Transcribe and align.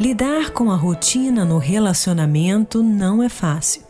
Lidar 0.00 0.52
com 0.52 0.70
a 0.70 0.76
rotina 0.76 1.44
no 1.44 1.58
relacionamento 1.58 2.82
não 2.82 3.22
é 3.22 3.28
fácil. 3.28 3.82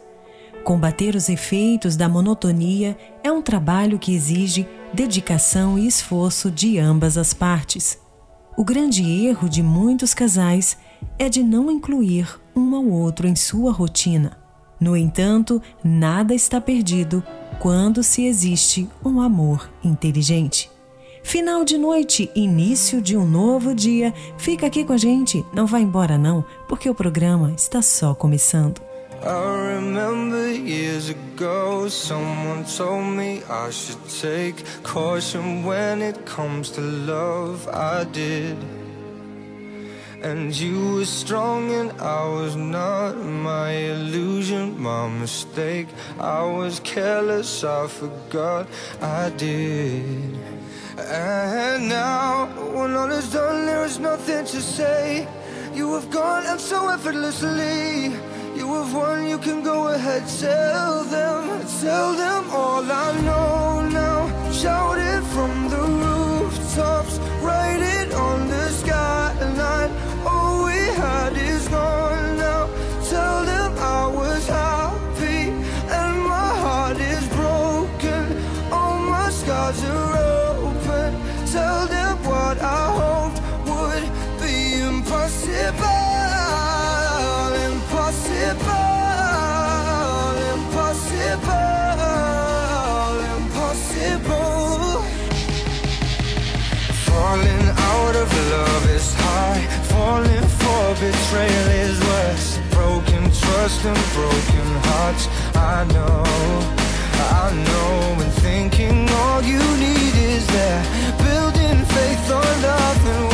Combater 0.64 1.14
os 1.14 1.28
efeitos 1.28 1.94
da 1.94 2.08
monotonia 2.08 2.98
é 3.22 3.30
um 3.30 3.40
trabalho 3.40 3.96
que 3.96 4.12
exige 4.12 4.66
dedicação 4.92 5.78
e 5.78 5.86
esforço 5.86 6.50
de 6.50 6.80
ambas 6.80 7.16
as 7.16 7.32
partes. 7.32 7.96
O 8.56 8.64
grande 8.64 9.08
erro 9.08 9.48
de 9.48 9.62
muitos 9.62 10.12
casais 10.12 10.76
é 11.16 11.28
de 11.28 11.44
não 11.44 11.70
incluir 11.70 12.40
um 12.56 12.74
ao 12.74 12.88
outro 12.88 13.28
em 13.28 13.36
sua 13.36 13.70
rotina. 13.70 14.36
No 14.80 14.96
entanto, 14.96 15.62
nada 15.84 16.34
está 16.34 16.60
perdido 16.60 17.22
quando 17.60 18.02
se 18.02 18.24
existe 18.24 18.88
um 19.04 19.20
amor 19.20 19.70
inteligente. 19.84 20.68
Final 21.22 21.64
de 21.64 21.76
noite, 21.78 22.30
início 22.34 23.00
de 23.00 23.16
um 23.16 23.26
novo 23.26 23.74
dia. 23.74 24.12
Fica 24.38 24.66
aqui 24.66 24.84
com 24.84 24.92
a 24.92 24.96
gente, 24.96 25.44
não 25.52 25.66
vá 25.66 25.78
embora 25.78 26.18
não, 26.18 26.44
porque 26.68 26.88
o 26.88 26.94
programa 26.94 27.52
está 27.56 27.82
só 27.82 28.14
começando. 28.14 28.80
I 29.22 29.74
remember 29.76 30.50
years 30.50 31.10
ago 31.10 31.90
someone 31.90 32.64
told 32.64 33.04
me 33.04 33.42
I 33.50 33.70
should 33.70 34.00
take 34.08 34.64
caution 34.82 35.62
when 35.66 36.02
it 36.02 36.18
comes 36.24 36.70
to 36.70 36.80
love. 36.80 37.68
I 37.68 38.04
did. 38.04 38.56
And 40.22 40.50
you 40.54 40.96
were 40.96 41.06
strong 41.06 41.70
and 41.70 41.92
I 42.00 42.24
was 42.28 42.56
not. 42.56 43.16
My 43.16 43.72
illusion, 43.72 44.80
my 44.80 45.08
mistake. 45.08 45.88
I 46.18 46.42
was 46.42 46.80
careless, 46.80 47.62
I 47.62 47.88
forgot. 47.88 48.66
I 49.02 49.30
did 49.36 50.59
And 51.08 51.88
now, 51.88 52.46
when 52.74 52.94
all 52.94 53.10
is 53.10 53.32
done, 53.32 53.66
there 53.66 53.84
is 53.84 53.98
nothing 53.98 54.44
to 54.44 54.60
say. 54.60 55.26
You 55.74 55.94
have 55.94 56.10
gone 56.10 56.44
and 56.46 56.60
so 56.60 56.88
effortlessly. 56.88 58.12
You 58.56 58.66
have 58.74 58.94
won, 58.94 59.26
you 59.26 59.38
can 59.38 59.62
go 59.62 59.88
ahead, 59.88 60.24
tell 60.38 61.04
them, 61.04 61.64
tell 61.80 62.12
them 62.14 62.50
all 62.50 62.84
I 62.84 63.20
know 63.22 63.88
now. 63.88 64.52
Shout 64.52 64.98
it 64.98 65.22
from 65.34 65.68
the 65.70 65.82
rooftops, 66.02 67.18
write 67.40 67.80
it 67.80 68.12
on 68.12 68.48
the 68.48 68.68
skyline. 68.68 69.90
All 70.26 70.64
we 70.66 70.80
had 71.02 71.32
is 71.36 71.66
gone 71.68 72.36
now. 72.36 72.68
Tell 73.08 73.44
them 73.44 73.72
I 73.78 74.06
was 74.08 74.46
happy 74.46 75.48
and 75.98 76.18
my 76.22 76.50
heart 76.64 76.98
is 76.98 77.26
broken. 77.28 78.22
All 78.70 78.98
my 78.98 79.30
scars 79.30 79.82
are 79.84 80.09
betrayal 101.30 101.68
is 101.68 102.00
worse. 102.00 102.58
Broken 102.70 103.22
trust 103.30 103.84
and 103.84 104.02
broken 104.14 104.68
hearts. 104.88 105.28
I 105.54 105.84
know. 105.94 106.24
I 107.42 107.52
know. 107.66 108.22
And 108.22 108.32
thinking 108.42 109.08
all 109.10 109.42
you 109.42 109.62
need 109.78 110.14
is 110.34 110.46
there 110.46 110.82
building 111.18 111.84
faith 111.84 112.30
on 112.32 112.62
nothing 112.62 113.29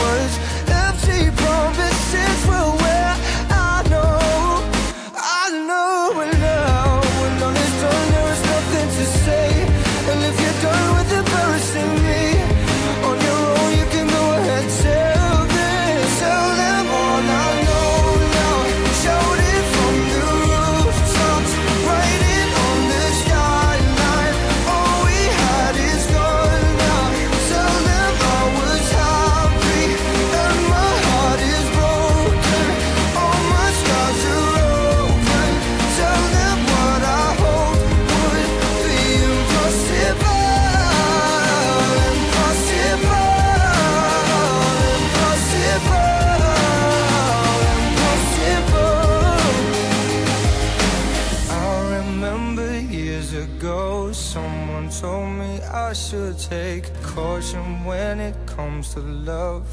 when 57.86 58.20
it 58.20 58.34
comes 58.46 58.94
to 58.94 59.00
love. 59.00 59.64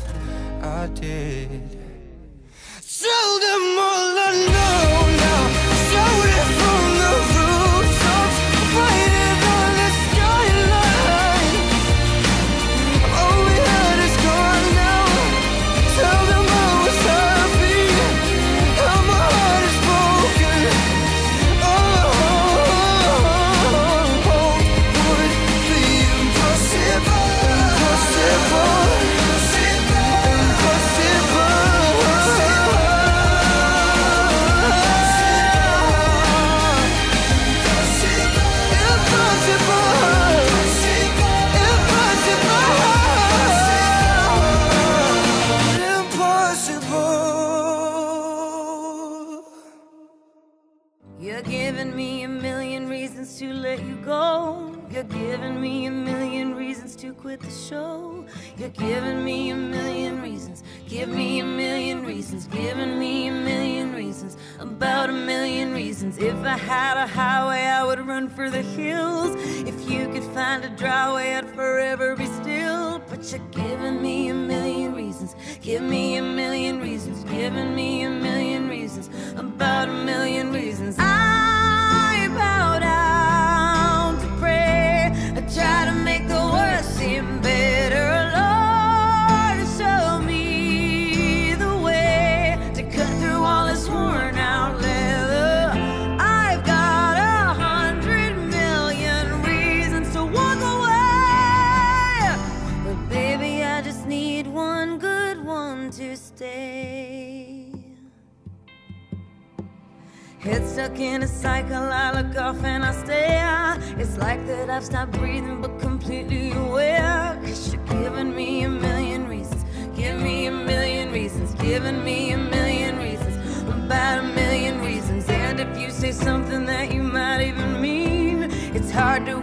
I 0.61 0.87
did. 0.93 1.72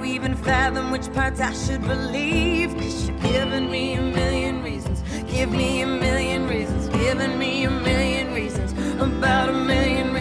we 0.01 0.13
even 0.13 0.35
fathom 0.35 0.91
which 0.91 1.13
parts 1.13 1.41
I 1.41 1.53
should 1.53 1.83
believe. 1.83 2.75
Cause 2.75 3.09
you're 3.09 3.19
giving 3.19 3.71
me 3.71 3.95
a 3.95 4.03
million 4.03 4.63
reasons. 4.63 5.03
Give 5.31 5.51
me 5.51 5.83
a 5.83 5.87
million 5.87 6.47
reasons. 6.49 6.89
Giving 6.89 7.39
me 7.39 7.65
a 7.65 7.71
million 7.71 8.33
reasons. 8.33 8.73
About 9.01 9.51
a 9.51 9.53
million 9.53 10.07
reasons. 10.07 10.20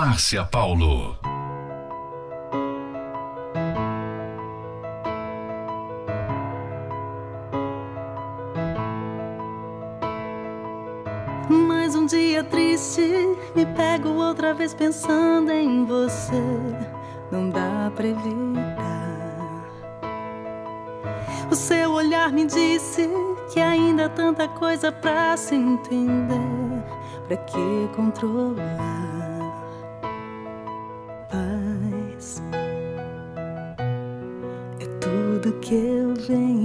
Márcia 0.00 0.44
Paulo. 0.44 1.18
Mais 11.50 11.96
um 11.96 12.06
dia 12.06 12.44
triste, 12.44 13.02
me 13.56 13.66
pego 13.66 14.10
outra 14.10 14.54
vez 14.54 14.72
pensando 14.72 15.50
em 15.50 15.84
você. 15.84 16.44
Não 17.32 17.50
dá 17.50 17.90
pra 17.92 18.06
evitar. 18.06 19.64
O 21.50 21.56
seu 21.56 21.90
olhar 21.90 22.30
me 22.30 22.46
disse 22.46 23.10
que 23.52 23.58
ainda 23.58 24.06
há 24.06 24.08
tanta 24.08 24.46
coisa 24.46 24.92
pra 24.92 25.36
se 25.36 25.56
entender. 25.56 26.84
Pra 27.26 27.36
que 27.36 27.90
controlar? 27.96 29.17
Giving. 35.68 36.57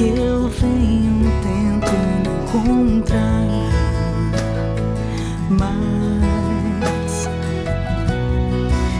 que 0.00 0.08
eu 0.18 0.48
venho 0.48 1.30
tentando 1.42 2.30
encontrar. 2.42 3.46
Mas 5.50 7.28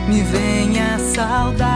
me 0.07 0.23
vem 0.23 0.79
a 0.79 0.99
saudade. 0.99 1.70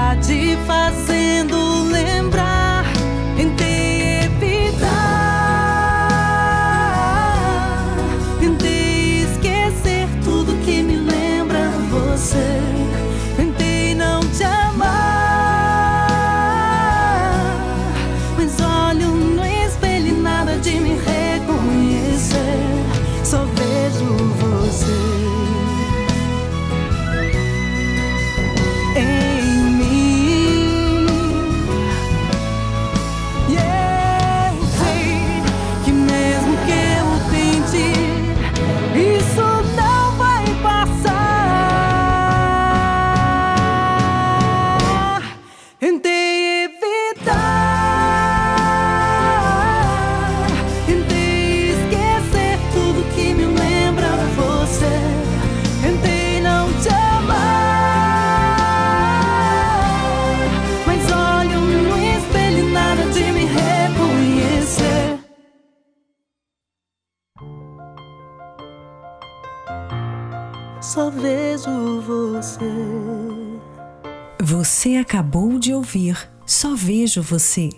Você 74.84 74.96
acabou 74.96 75.58
de 75.58 75.72
ouvir 75.72 76.30
Só 76.44 76.74
Vejo 76.74 77.22
Você, 77.22 77.70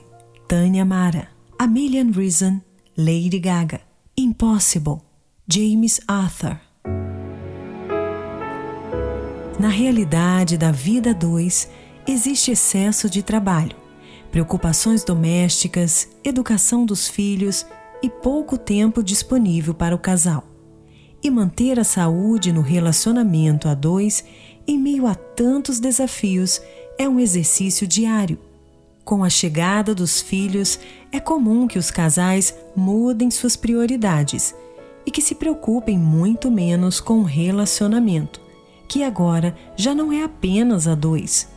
Tânia 0.49 0.85
Mara, 0.85 1.29
A 1.57 1.65
Million 1.65 2.11
Reason, 2.11 2.61
Lady 2.99 3.39
Gaga, 3.39 3.81
Impossible, 4.19 4.97
James 5.47 6.01
Arthur. 6.09 6.59
Na 9.57 9.69
realidade 9.69 10.59
da 10.59 10.73
vida 10.73 11.15
2, 11.15 11.71
existe 12.09 12.51
excesso 12.51 13.09
de 13.09 13.23
trabalho, 13.23 13.77
preocupações 14.33 15.05
domésticas, 15.05 16.09
educação 16.25 16.85
dos 16.85 17.07
filhos 17.07 17.65
e 18.03 18.11
pouco 18.11 18.59
tempo 18.59 19.01
disponível 19.01 19.75
para 19.75 19.95
o 19.95 19.99
casal. 20.01 20.43
E 21.23 21.31
manter 21.31 21.79
a 21.79 21.85
saúde 21.85 22.53
no 22.53 22.63
relacionamento 22.63 23.69
a 23.69 23.75
dois 23.75 24.25
em 24.67 24.77
meio 24.77 25.07
a 25.07 25.15
tantos 25.15 25.79
desafios 25.79 26.61
é 26.99 27.09
um 27.09 27.21
exercício 27.21 27.87
diário. 27.87 28.39
Com 29.05 29.23
a 29.23 29.31
chegada 29.31 29.95
dos 29.95 30.21
filhos, 30.21 30.81
é 31.13 31.21
comum 31.21 31.69
que 31.69 31.79
os 31.79 31.91
casais 31.91 32.55
mudem 32.75 33.31
suas 33.31 33.55
prioridades 33.55 34.55
e 35.05 35.11
que 35.11 35.23
se 35.23 35.35
preocupem 35.35 35.97
muito 35.97 36.51
menos 36.51 37.01
com 37.01 37.21
o 37.21 37.25
relacionamento, 37.25 38.41
que 38.89 39.05
agora 39.05 39.57
já 39.77 39.95
não 39.95 40.13
é 40.13 40.25
apenas 40.25 40.89
a 40.89 40.95
dois. 40.95 41.49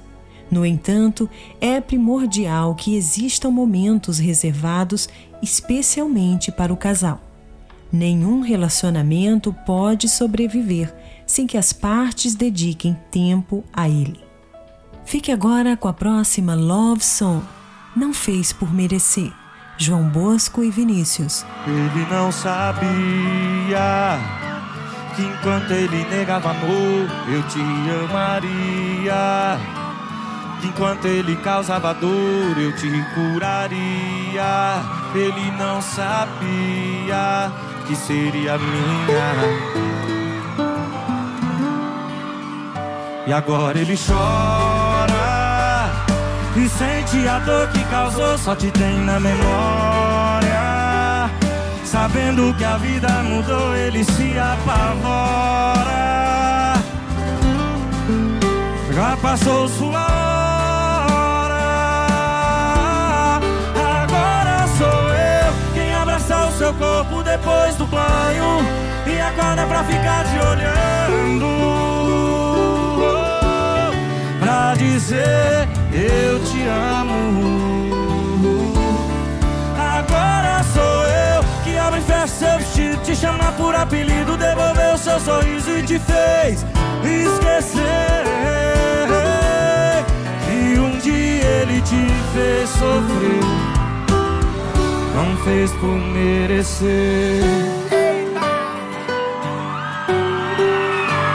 No 0.51 0.65
entanto, 0.65 1.29
é 1.59 1.79
primordial 1.79 2.75
que 2.75 2.95
existam 2.95 3.49
momentos 3.49 4.19
reservados 4.19 5.09
especialmente 5.41 6.51
para 6.51 6.73
o 6.73 6.77
casal. 6.77 7.21
Nenhum 7.91 8.41
relacionamento 8.41 9.55
pode 9.65 10.07
sobreviver 10.07 10.93
sem 11.25 11.47
que 11.47 11.57
as 11.57 11.73
partes 11.73 12.35
dediquem 12.35 12.97
tempo 13.11 13.63
a 13.73 13.89
ele. 13.89 14.28
Fique 15.09 15.31
agora 15.31 15.75
com 15.75 15.87
a 15.87 15.93
próxima 15.93 16.53
Love 16.53 17.03
Song. 17.03 17.43
Não 17.95 18.13
fez 18.13 18.53
por 18.53 18.71
merecer. 18.71 19.31
João 19.75 20.03
Bosco 20.03 20.63
e 20.63 20.69
Vinícius. 20.69 21.43
Ele 21.65 22.05
não 22.11 22.31
sabia 22.31 24.19
que 25.15 25.23
enquanto 25.23 25.71
ele 25.71 26.05
negava 26.11 26.51
amor, 26.51 27.09
eu 27.27 27.41
te 27.47 27.59
amaria. 28.07 29.57
Que 30.61 30.67
enquanto 30.67 31.05
ele 31.05 31.35
causava 31.37 31.91
dor, 31.95 32.55
eu 32.59 32.71
te 32.75 32.91
curaria. 33.15 34.75
Ele 35.15 35.51
não 35.57 35.81
sabia 35.81 37.51
que 37.87 37.95
seria 37.95 38.59
minha. 38.59 39.33
E 43.25 43.33
agora 43.33 43.79
ele 43.79 43.97
chora 43.97 44.68
E 46.59 46.67
sente 46.67 47.25
a 47.25 47.39
dor 47.39 47.69
que 47.69 47.81
causou 47.85 48.37
Só 48.37 48.53
te 48.53 48.69
tem 48.71 48.99
na 48.99 49.17
memória. 49.17 50.59
Sabendo 51.85 52.53
que 52.55 52.65
a 52.65 52.75
vida 52.75 53.07
mudou 53.23 53.73
Ele 53.73 54.03
se 54.03 54.37
apavora. 54.37 55.93
Já 58.93 59.15
passou 59.21 59.69
sua 59.69 60.05
hora. 61.09 61.69
Agora 64.03 64.67
sou 64.77 65.13
eu 65.13 65.53
Quem 65.73 65.95
abraça 65.95 66.45
o 66.45 66.51
seu 66.57 66.73
corpo 66.73 67.23
depois 67.23 67.75
do 67.77 67.85
banho. 67.85 68.65
E 69.07 69.17
acorda 69.21 69.65
pra 69.65 69.81
ficar 69.85 70.25
te 70.25 70.37
olhando 70.45 71.98
dizer 74.79 75.67
eu 75.91 76.39
te 76.45 76.63
amo. 76.63 77.89
Agora 79.77 80.63
sou 80.73 81.03
eu 81.05 81.43
que 81.63 81.77
abre 81.77 81.99
e 81.99 82.03
fecha 82.03 82.27
seu 82.27 82.57
vestido, 82.57 82.97
te 83.03 83.15
chama 83.15 83.51
por 83.53 83.75
apelido, 83.75 84.37
devolveu 84.37 84.97
seu 84.97 85.19
sorriso 85.19 85.69
e 85.71 85.83
te 85.83 85.99
fez 85.99 86.65
esquecer 87.03 88.23
que 90.45 90.79
um 90.79 90.97
dia 90.99 91.45
ele 91.61 91.81
te 91.81 92.07
fez 92.33 92.69
sofrer, 92.69 93.43
não 95.13 95.35
fez 95.43 95.71
por 95.73 95.97
merecer. 95.97 97.43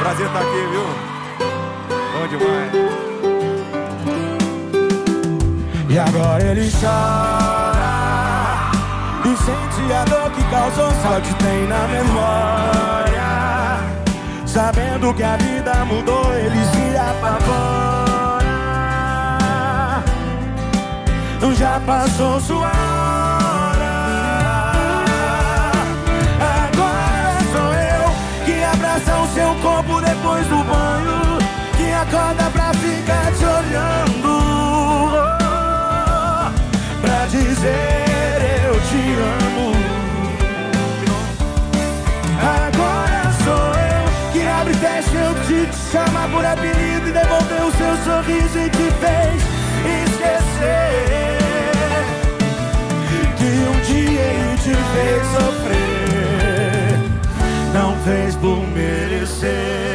Prazer 0.00 0.26
estar 0.26 0.40
aqui, 0.40 0.66
viu? 0.70 0.86
Bom 2.12 2.28
demais. 2.28 3.13
E 5.94 5.96
agora 5.96 6.42
ele 6.42 6.68
chora 6.72 7.92
E 9.24 9.36
sente 9.36 9.92
a 9.92 10.04
dor 10.06 10.28
que 10.32 10.42
causou 10.50 10.90
Só 10.90 11.20
te 11.20 11.32
tem 11.34 11.68
na 11.68 11.86
memória. 11.86 13.78
Sabendo 14.44 15.14
que 15.14 15.22
a 15.22 15.36
vida 15.36 15.84
mudou 15.84 16.34
Ele 16.34 16.64
se 16.64 16.96
apavora. 16.96 17.62
Já 21.56 21.78
passou 21.86 22.40
sua 22.40 22.66
hora. 22.66 23.94
Agora 26.64 27.38
sou 27.52 27.72
eu 27.72 28.10
Que 28.44 28.64
abraça 28.64 29.16
o 29.16 29.28
seu 29.28 29.54
corpo 29.62 30.00
depois 30.00 30.44
do 30.48 30.56
banho 30.64 31.38
Que 31.76 31.92
acorda 31.92 32.50
pra 32.50 32.74
ficar 32.74 33.32
te 33.32 33.44
olhando 33.44 34.03
dizer 37.64 38.66
eu 38.66 38.74
te 38.80 39.02
amo. 39.44 39.72
Agora 42.66 43.22
sou 43.44 43.66
eu 43.80 44.04
que 44.32 44.46
abre 44.46 44.72
e 44.72 44.76
fecha, 44.76 45.16
eu 45.16 45.34
te, 45.46 45.66
te 45.70 45.76
chama 45.90 46.28
por 46.28 46.44
apelido 46.44 47.08
e 47.08 47.12
devolveu 47.12 47.66
o 47.66 47.72
seu 47.72 47.96
sorriso 48.04 48.58
e 48.58 48.70
te 48.70 48.90
fez 49.00 49.42
esquecer 50.02 51.38
que 53.38 53.44
um 53.44 53.80
dia 53.82 54.20
ele 54.20 54.56
te 54.58 54.74
fez 54.92 55.26
sofrer, 55.32 56.98
não 57.72 57.96
fez 58.04 58.36
por 58.36 58.60
merecer. 58.68 59.93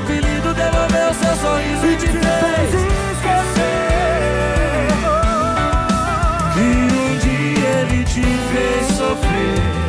Apelido, 0.00 0.54
devolver 0.54 1.10
o 1.10 1.14
seu 1.14 1.36
sorriso 1.36 1.86
e 1.86 1.96
te 1.96 2.06
fez 2.08 2.74
esquecer 3.14 3.70
Que 6.54 6.60
um 6.94 7.18
dia 7.18 7.68
ele 7.82 8.04
te 8.04 8.22
fez 8.22 8.86
sofrer 8.96 9.80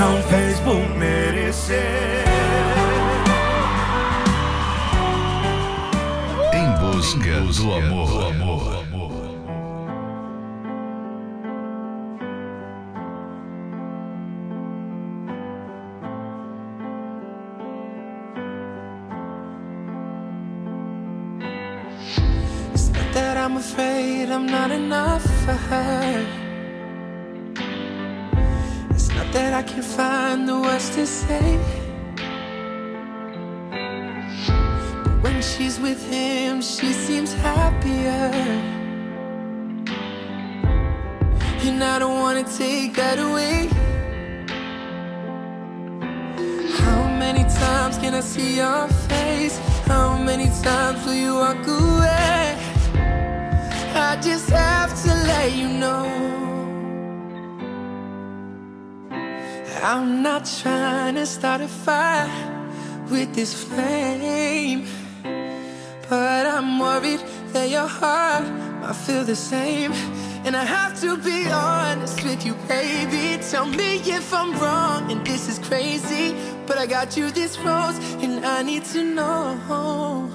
não 0.00 0.22
fez 0.22 0.58
por 0.60 0.88
merecer. 0.96 2.24
Em 6.54 6.70
busca 6.78 7.40
do 7.62 7.74
amor. 7.74 8.28
amor. 8.30 8.39
Afraid 23.60 24.30
I'm 24.30 24.46
not 24.46 24.70
enough 24.70 25.22
for 25.44 25.58
her. 25.70 26.26
It's 28.94 29.10
not 29.16 29.28
that 29.34 29.52
I 29.60 29.62
can't 29.62 29.84
find 29.84 30.48
the 30.48 30.58
words 30.58 30.88
to 30.96 31.04
say. 31.06 31.48
But 35.04 35.16
when 35.24 35.42
she's 35.42 35.78
with 35.78 36.00
him, 36.10 36.62
she 36.62 36.90
seems 37.06 37.34
happier. 37.34 38.30
And 41.66 41.84
I 41.84 41.98
don't 41.98 42.18
wanna 42.24 42.46
take 42.62 42.94
that 43.02 43.18
away. 43.28 43.68
How 46.82 47.02
many 47.24 47.44
times 47.62 47.94
can 47.98 48.12
I 48.14 48.22
see 48.32 48.56
your 48.62 48.88
face? 49.08 49.56
How 49.92 50.16
many 50.28 50.48
times 50.66 50.98
will 51.04 51.20
you 51.26 51.34
walk 51.34 51.66
away? 51.66 52.39
Just 54.22 54.50
have 54.50 55.02
to 55.02 55.08
let 55.08 55.52
you 55.52 55.68
know. 55.68 56.04
I'm 59.82 60.22
not 60.22 60.44
trying 60.62 61.14
to 61.14 61.24
start 61.24 61.62
a 61.62 61.68
fire 61.68 62.28
with 63.10 63.34
this 63.34 63.54
flame, 63.64 64.86
but 66.08 66.46
I'm 66.46 66.78
worried 66.78 67.22
that 67.54 67.70
your 67.70 67.86
heart 67.86 68.44
might 68.82 68.94
feel 68.94 69.24
the 69.24 69.34
same. 69.34 69.92
And 70.44 70.54
I 70.54 70.64
have 70.64 71.00
to 71.00 71.16
be 71.16 71.46
honest 71.50 72.22
with 72.22 72.44
you, 72.44 72.54
baby. 72.68 73.42
Tell 73.50 73.66
me 73.66 73.96
if 74.04 74.34
I'm 74.34 74.52
wrong 74.58 75.10
and 75.10 75.26
this 75.26 75.48
is 75.48 75.58
crazy. 75.58 76.36
But 76.66 76.76
I 76.76 76.86
got 76.86 77.16
you 77.16 77.30
this 77.30 77.58
rose, 77.58 77.98
and 78.22 78.44
I 78.44 78.62
need 78.62 78.84
to 78.92 79.02
know. 79.02 80.30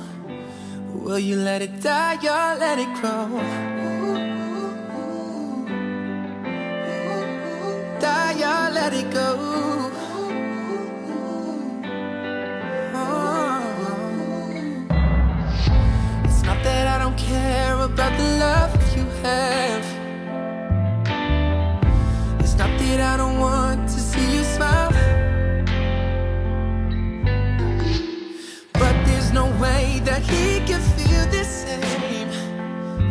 Will 0.91 1.19
you 1.19 1.35
let 1.35 1.61
it 1.61 1.81
die 1.81 2.15
or 2.15 2.57
let 2.59 2.79
it 2.79 2.91
grow? 2.99 3.74
Let 8.85 8.93
it 8.93 9.11
go? 9.11 9.29
Oh. 12.93 13.51
It's 16.25 16.43
not 16.43 16.59
that 16.63 16.85
I 16.93 16.99
don't 17.03 17.17
care 17.17 17.77
about 17.79 18.13
the 18.19 18.27
love 18.45 18.73
you 18.95 19.05
have. 19.23 19.85
It's 22.41 22.55
not 22.61 22.71
that 22.79 22.99
I 23.01 23.17
don't 23.17 23.39
want 23.39 23.89
to 23.89 23.99
see 23.99 24.27
you 24.35 24.43
smile. 24.43 24.91
But 28.73 28.95
there's 29.05 29.31
no 29.31 29.45
way 29.63 29.99
that 30.05 30.21
he 30.21 30.59
can 30.69 30.81
feel 30.95 31.25
the 31.35 31.43
same. 31.43 32.29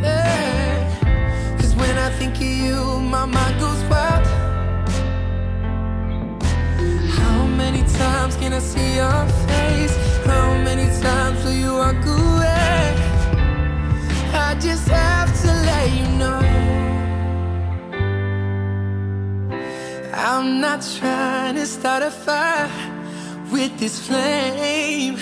Yeah. 0.05 1.59
Cause 1.59 1.75
when 1.75 1.99
I 1.99 2.11
think 2.11 2.37
of 2.37 2.43
you, 2.65 3.01
my 3.01 3.25
mind 3.25 3.59
goes 3.59 3.83
wild. 3.91 4.44
I 8.55 8.61
see 8.61 8.95
your 8.95 9.27
face? 9.49 9.97
How 10.25 10.47
many 10.63 10.87
times 11.03 11.45
will 11.45 11.59
you 11.65 11.73
walk 11.73 12.07
away? 12.07 12.95
I 14.33 14.57
just 14.61 14.87
have 14.87 15.31
to 15.43 15.49
let 15.69 15.87
you 15.99 16.07
know. 16.21 16.41
I'm 20.13 20.61
not 20.61 20.87
trying 20.99 21.57
to 21.57 21.67
start 21.67 22.05
a 22.05 22.13
fire 22.13 22.71
with 23.51 23.77
this 23.81 23.99
flame. 24.07 25.19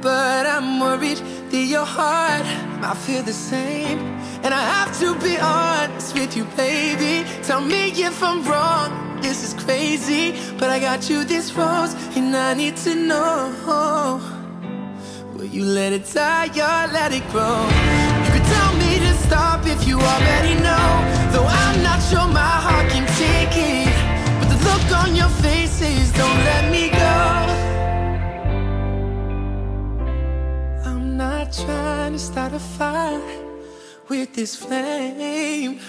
But 0.00 0.46
I'm 0.46 0.78
worried 0.78 1.20
that 1.50 1.64
your 1.74 1.84
heart 1.84 2.46
might 2.80 2.96
feel 2.96 3.24
the 3.24 3.32
same. 3.32 3.98
And 4.44 4.54
I 4.54 4.62
have 4.76 4.96
to 5.00 5.16
be 5.18 5.36
honest 5.36 6.14
with 6.14 6.36
you, 6.36 6.44
baby. 6.56 7.28
Tell 7.42 7.60
me 7.60 7.90
if 7.90 8.22
I'm 8.22 8.44
wrong. 8.44 9.13
This 9.24 9.42
is 9.42 9.54
crazy. 9.64 10.34
But 10.58 10.68
I 10.68 10.78
got 10.78 11.08
you 11.08 11.24
this 11.24 11.54
rose, 11.54 11.94
and 12.14 12.36
I 12.36 12.52
need 12.52 12.76
to 12.84 12.94
know. 12.94 14.20
Will 15.34 15.46
you 15.46 15.64
let 15.64 15.94
it 15.94 16.04
die 16.12 16.48
or 16.70 16.92
let 16.92 17.10
it 17.18 17.26
grow? 17.32 17.60
You 18.24 18.30
could 18.34 18.48
tell 18.56 18.72
me 18.82 18.92
to 19.06 19.12
stop 19.26 19.60
if 19.66 19.88
you 19.88 19.96
already 19.98 20.54
know. 20.66 20.88
Though 21.32 21.48
I'm 21.62 21.82
not 21.82 22.00
sure 22.08 22.28
my 22.28 22.56
heart 22.66 22.86
can 22.94 23.06
take 23.24 23.56
it. 23.72 23.94
But 24.38 24.48
the 24.52 24.58
look 24.68 24.86
on 25.02 25.16
your 25.16 25.32
faces 25.46 26.12
don't 26.20 26.40
let 26.50 26.64
me 26.70 26.84
go. 27.04 27.16
I'm 30.90 31.16
not 31.16 31.46
trying 31.50 32.12
to 32.12 32.18
start 32.18 32.52
a 32.52 32.58
fire 32.58 33.22
with 34.10 34.34
this 34.34 34.54
flame. 34.54 35.80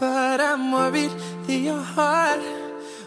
But 0.00 0.40
I'm 0.40 0.72
worried 0.72 1.10
that 1.46 1.56
your 1.58 1.82
heart 1.82 2.40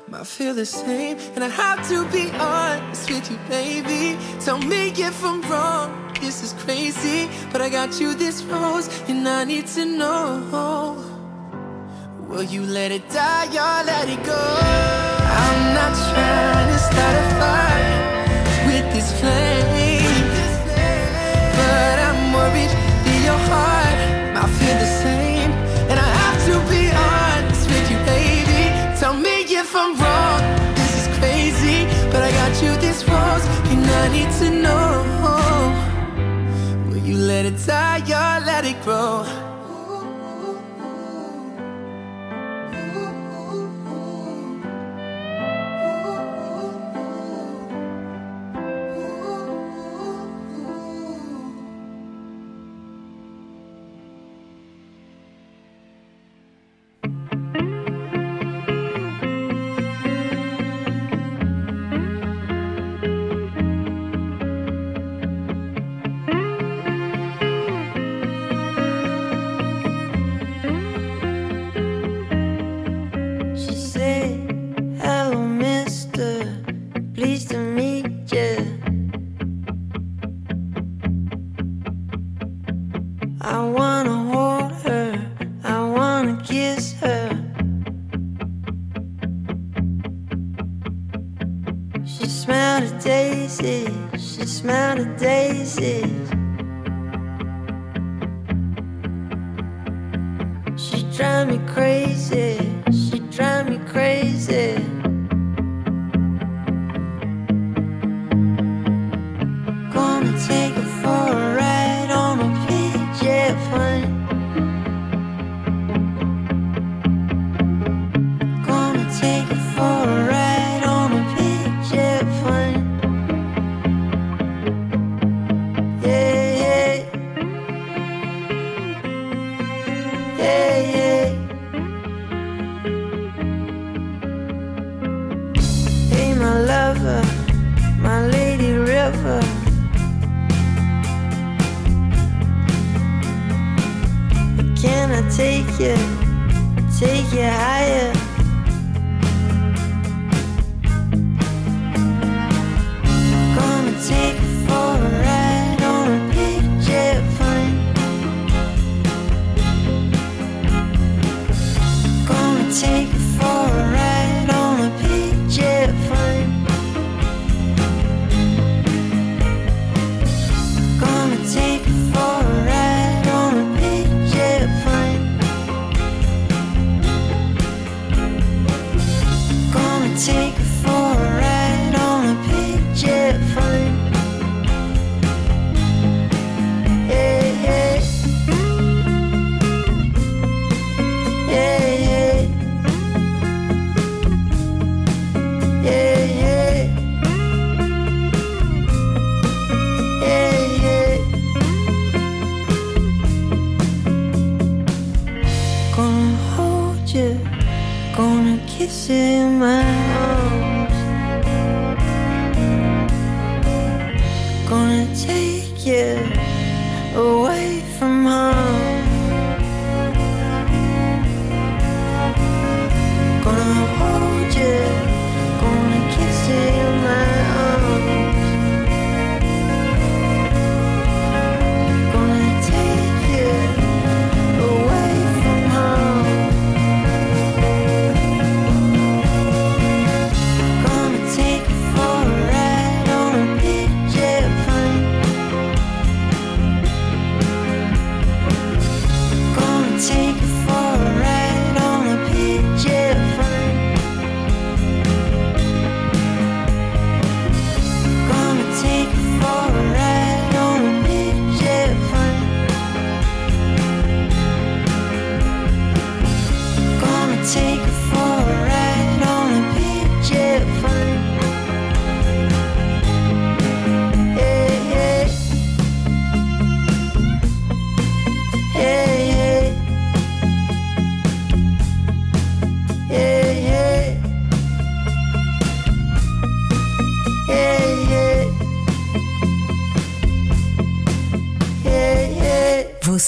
might 0.08 0.27
feel 0.27 0.53
the 0.53 0.65
same. 0.65 1.17
And 1.34 1.43
I 1.43 1.49
have 1.49 1.82
to 1.89 2.06
be 2.12 2.29
honest 2.32 3.10
with 3.10 3.32
you, 3.32 3.38
baby. 3.49 4.15
Tell 4.39 4.60
me 4.60 4.89
if 4.89 5.25
I'm 5.25 5.41
wrong. 5.49 6.13
This 6.21 6.43
is 6.43 6.53
crazy. 6.53 7.27
But 7.51 7.62
I 7.62 7.69
got 7.69 7.99
you 7.99 8.13
this 8.13 8.43
rose, 8.43 8.88
and 9.10 9.27
I 9.27 9.43
need 9.43 9.65
to 9.69 9.86
know. 9.86 11.03
Will 12.27 12.43
you 12.43 12.62
let 12.62 12.91
it 12.91 13.10
die 13.10 13.47
or 13.47 13.84
let 13.86 14.08
it 14.08 14.23
go? 14.23 14.43
I'm 15.41 15.73
not 15.73 15.93
trying 16.12 16.67
to 16.73 16.79
start 16.89 17.15
a 17.21 17.25
fire 17.39 18.67
with 18.67 18.93
this 18.93 19.19
flame. 19.19 19.83
Let 37.34 37.48
it 37.48 37.65
die 37.65 38.00
or 38.12 38.46
let 38.46 38.63
it 38.63 38.80
grow? 38.84 39.42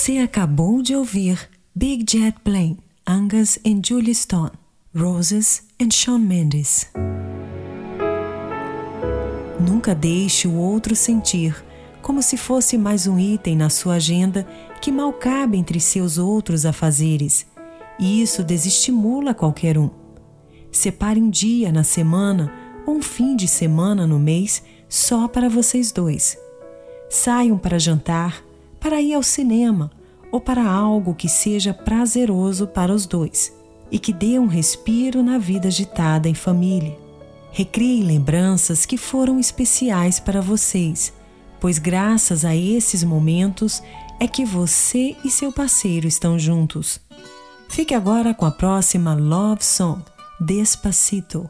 Você 0.05 0.19
acabou 0.19 0.83
de 0.83 0.95
ouvir 0.95 1.49
Big 1.73 2.05
Jet 2.07 2.39
Plane, 2.43 2.77
Angus 3.07 3.57
and 3.65 3.81
Julie 3.83 4.13
Stone, 4.13 4.51
Roses 4.95 5.63
and 5.81 5.89
Shawn 5.89 6.19
Mendes. 6.19 6.87
Nunca 9.59 9.95
deixe 9.95 10.47
o 10.47 10.57
outro 10.57 10.95
sentir 10.95 11.55
como 12.03 12.21
se 12.21 12.37
fosse 12.37 12.77
mais 12.77 13.07
um 13.07 13.17
item 13.17 13.55
na 13.55 13.71
sua 13.71 13.95
agenda 13.95 14.47
que 14.79 14.91
mal 14.91 15.11
cabe 15.11 15.57
entre 15.57 15.79
seus 15.79 16.19
outros 16.19 16.67
afazeres. 16.67 17.47
E 17.97 18.21
isso 18.21 18.43
desestimula 18.43 19.33
qualquer 19.33 19.75
um. 19.75 19.89
Separe 20.71 21.19
um 21.19 21.31
dia 21.31 21.71
na 21.71 21.83
semana 21.83 22.53
ou 22.85 22.97
um 22.97 23.01
fim 23.01 23.35
de 23.35 23.47
semana 23.47 24.05
no 24.05 24.19
mês 24.19 24.61
só 24.87 25.27
para 25.27 25.49
vocês 25.49 25.91
dois. 25.91 26.37
Saiam 27.09 27.57
para 27.57 27.79
jantar, 27.79 28.43
para 28.79 29.01
ir 29.01 29.15
ao 29.15 29.23
cinema 29.23 29.94
ou 30.35 30.41
para 30.41 30.69
algo 30.69 31.15
que 31.15 31.29
seja 31.29 31.73
prazeroso 31.73 32.67
para 32.67 32.93
os 32.93 33.05
dois 33.05 33.53
e 33.89 33.97
que 33.97 34.11
dê 34.11 34.37
um 34.37 34.47
respiro 34.47 35.23
na 35.23 35.37
vida 35.37 35.69
agitada 35.69 36.27
em 36.27 36.33
família. 36.33 36.99
Recrie 37.53 38.03
lembranças 38.03 38.85
que 38.85 38.97
foram 38.97 39.39
especiais 39.39 40.19
para 40.19 40.41
vocês, 40.41 41.13
pois 41.57 41.79
graças 41.79 42.43
a 42.43 42.53
esses 42.53 43.01
momentos 43.01 43.81
é 44.19 44.27
que 44.27 44.43
você 44.43 45.15
e 45.23 45.31
seu 45.31 45.53
parceiro 45.53 46.05
estão 46.05 46.37
juntos. 46.37 46.99
Fique 47.69 47.93
agora 47.93 48.33
com 48.33 48.45
a 48.45 48.51
próxima 48.51 49.13
Love 49.13 49.63
Song, 49.63 50.03
Despacito, 50.41 51.49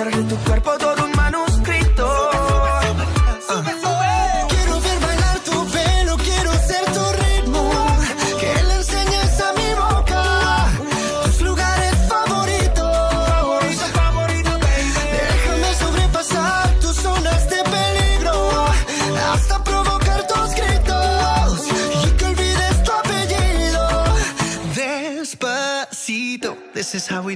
Hacer 0.00 0.16
de 0.16 0.22
tu 0.22 0.36
cuerpo 0.44 0.78
todo 0.78 1.04
un 1.04 1.09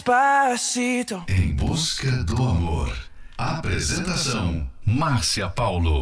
Despacito. 0.00 1.22
Em 1.28 1.52
busca 1.52 2.10
do 2.24 2.42
amor. 2.42 2.90
Apresentação: 3.36 4.66
Márcia 4.82 5.46
Paulo. 5.50 6.00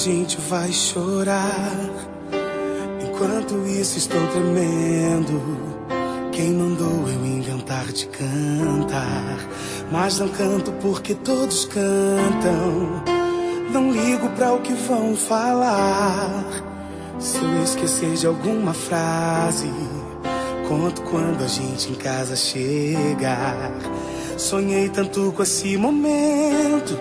Gente 0.00 0.40
vai 0.48 0.72
chorar. 0.72 1.72
Enquanto 3.04 3.66
isso, 3.66 3.98
estou 3.98 4.26
tremendo. 4.28 5.42
Quem 6.32 6.52
mandou 6.54 7.06
eu 7.06 7.26
inventar 7.26 7.84
de 7.92 8.06
cantar? 8.06 9.36
Mas 9.92 10.18
não 10.18 10.28
canto 10.28 10.72
porque 10.80 11.14
todos 11.14 11.66
cantam. 11.66 13.02
Não 13.74 13.92
ligo 13.92 14.30
pra 14.30 14.54
o 14.54 14.60
que 14.60 14.72
vão 14.72 15.14
falar. 15.14 16.46
Se 17.18 17.36
eu 17.36 17.62
esquecer 17.62 18.14
de 18.14 18.26
alguma 18.26 18.72
frase, 18.72 19.70
conto 20.66 21.02
quando 21.02 21.44
a 21.44 21.46
gente 21.46 21.92
em 21.92 21.94
casa 21.94 22.34
chegar. 22.36 23.70
Sonhei 24.38 24.88
tanto 24.88 25.30
com 25.32 25.42
esse 25.42 25.76
momento. 25.76 26.98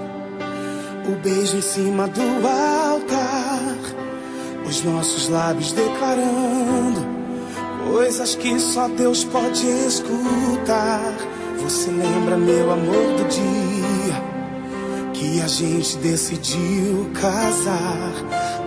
O 1.07 1.15
beijo 1.23 1.55
em 1.55 1.62
cima 1.62 2.09
do 2.09 2.21
altar. 2.21 2.88
Os 4.69 4.84
nossos 4.84 5.27
lábios 5.29 5.71
declarando 5.71 7.03
coisas 7.91 8.36
que 8.36 8.60
só 8.60 8.88
Deus 8.88 9.23
pode 9.23 9.65
escutar. 9.65 11.12
Você 11.63 11.89
lembra, 11.89 12.38
meu 12.38 12.71
amor, 12.71 13.15
do 13.17 13.27
dia 13.29 14.23
que 15.12 15.41
a 15.41 15.47
gente 15.47 15.97
decidiu 15.97 17.10
casar? 17.19 18.12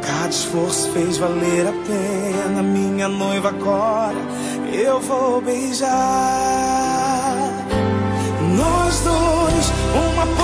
Cada 0.04 0.28
esforço 0.28 0.90
fez 0.90 1.18
valer 1.18 1.68
a 1.68 1.72
pena. 1.72 2.64
Minha 2.64 3.06
noiva 3.06 3.50
agora 3.50 4.18
eu 4.72 4.98
vou 4.98 5.40
beijar. 5.40 5.88
Nós 8.56 9.00
dois, 9.04 9.72
uma 9.94 10.41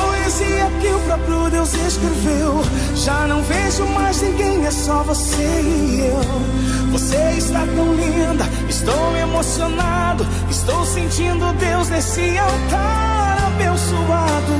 que 0.80 0.88
o 0.88 1.00
próprio 1.00 1.50
Deus 1.50 1.74
escreveu. 1.74 2.62
Já 2.94 3.26
não 3.26 3.42
vejo 3.42 3.84
mais 3.86 4.20
ninguém, 4.22 4.64
é 4.66 4.70
só 4.70 5.02
você 5.02 5.42
e 5.42 6.00
eu. 6.00 6.92
Você 6.92 7.16
está 7.36 7.60
tão 7.60 7.94
linda, 7.94 8.44
estou 8.68 9.16
emocionado. 9.16 10.26
Estou 10.50 10.84
sentindo 10.84 11.52
Deus 11.54 11.88
nesse 11.88 12.38
altar 12.38 13.38
abençoado. 13.46 14.52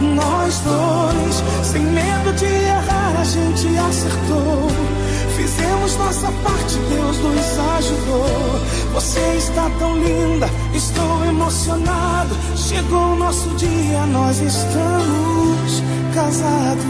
Nós 0.00 0.58
dois, 0.60 1.66
sem 1.66 1.82
medo 1.82 2.32
de 2.34 2.46
errar, 2.46 3.14
a 3.20 3.24
gente 3.24 3.78
acertou. 3.78 5.01
Fizemos 5.42 5.96
nossa 5.96 6.30
parte, 6.44 6.78
Deus 6.88 7.18
nos 7.18 7.58
ajudou. 7.76 8.60
Você 8.92 9.18
está 9.38 9.68
tão 9.76 9.96
linda, 9.96 10.48
estou 10.72 11.24
emocionado. 11.24 12.36
Chegou 12.56 13.14
o 13.14 13.16
nosso 13.16 13.48
dia, 13.56 14.06
nós 14.06 14.38
estamos 14.38 15.82
casados. 16.14 16.84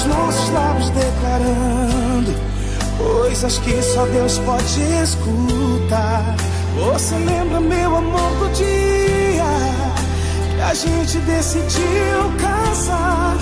Os 0.00 0.06
nossos 0.06 0.48
lábios 0.48 0.88
declarando 0.90 2.34
coisas 2.96 3.58
que 3.58 3.82
só 3.82 4.06
Deus 4.06 4.38
pode 4.38 4.80
escutar. 5.02 6.36
Você 6.74 7.16
lembra, 7.16 7.60
meu 7.60 7.96
amor, 7.96 8.30
do 8.38 8.48
dia 8.54 9.44
que 10.54 10.62
a 10.62 10.72
gente 10.72 11.18
decidiu 11.18 12.32
casar? 12.40 13.36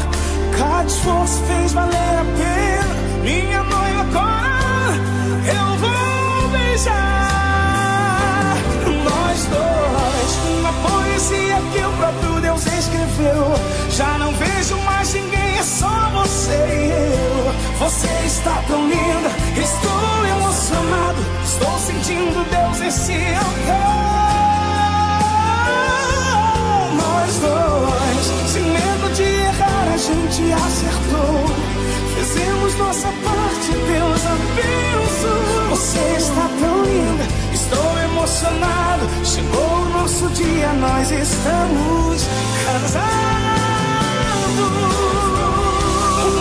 Cada 0.58 0.84
esforço 0.84 1.40
fez 1.44 1.72
valer 1.74 1.94
a 1.94 2.24
pena. 2.36 2.77
Dia, 40.68 40.72
nós 40.74 41.10
estamos 41.10 42.26
casados. 42.64 42.98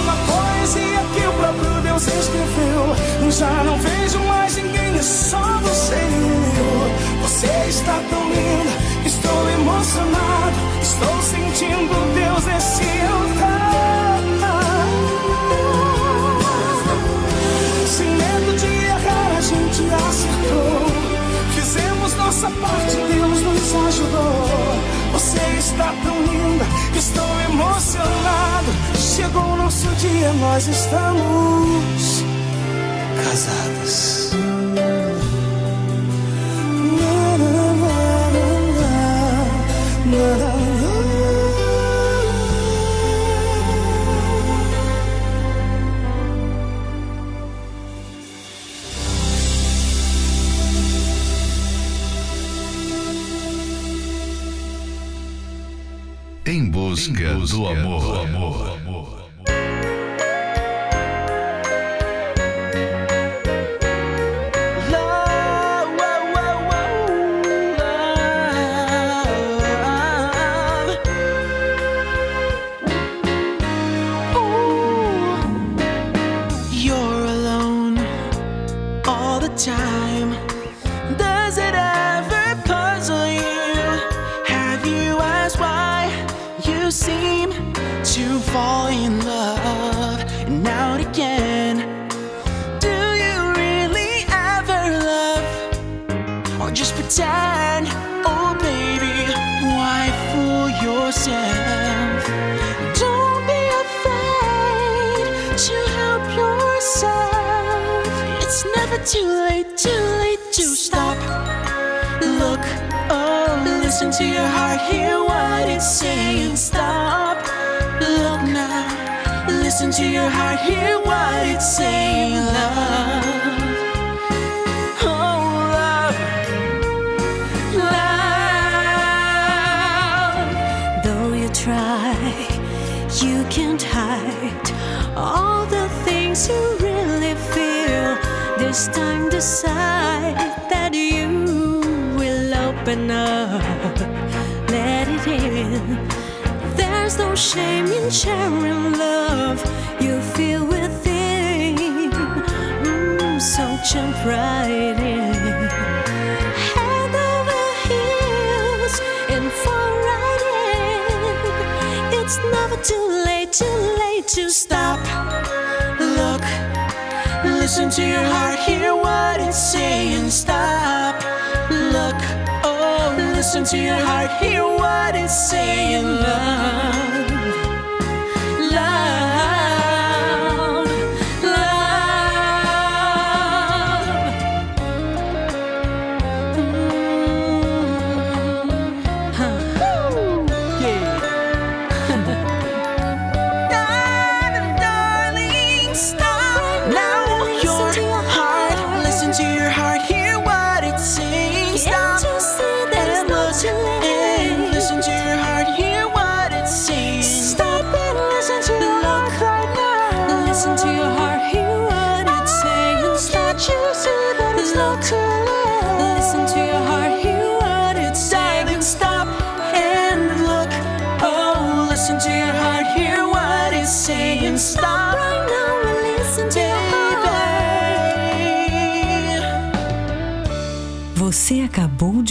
Uma 0.01 0.15
poesia 0.25 0.99
que 1.13 1.27
o 1.27 1.33
próprio 1.33 1.81
Deus 1.81 2.07
escreveu. 2.07 3.31
Já 3.31 3.63
não 3.63 3.77
vejo 3.77 4.19
mais 4.19 4.55
ninguém, 4.55 4.97
é 4.97 5.01
só 5.01 5.41
você. 5.61 5.95
Você 7.21 7.47
está 7.69 7.99
tão 8.09 8.23
linda, 8.29 8.71
estou 9.05 9.49
emocionado. 9.49 10.55
Estou 10.81 11.21
sentindo 11.21 12.13
Deus 12.15 12.45
nesse 12.45 13.07
nossa 22.27 22.51
parte, 22.59 22.95
Deus 23.09 23.41
nos 23.41 23.87
ajudou. 23.87 24.49
Você 25.13 25.39
está 25.59 25.93
tão 26.03 26.21
linda, 26.23 26.65
estou 26.93 27.39
emocionado. 27.49 28.67
Chegou 28.97 29.43
o 29.43 29.55
nosso 29.55 29.87
dia, 29.95 30.33
nós 30.33 30.67
estamos 30.67 32.25
casados. 33.23 34.31
Na, 36.99 37.37
na, 37.37 37.73
na, 40.37 40.46
busca, 57.47 57.57
do 57.57 57.67
amor. 57.67 58.37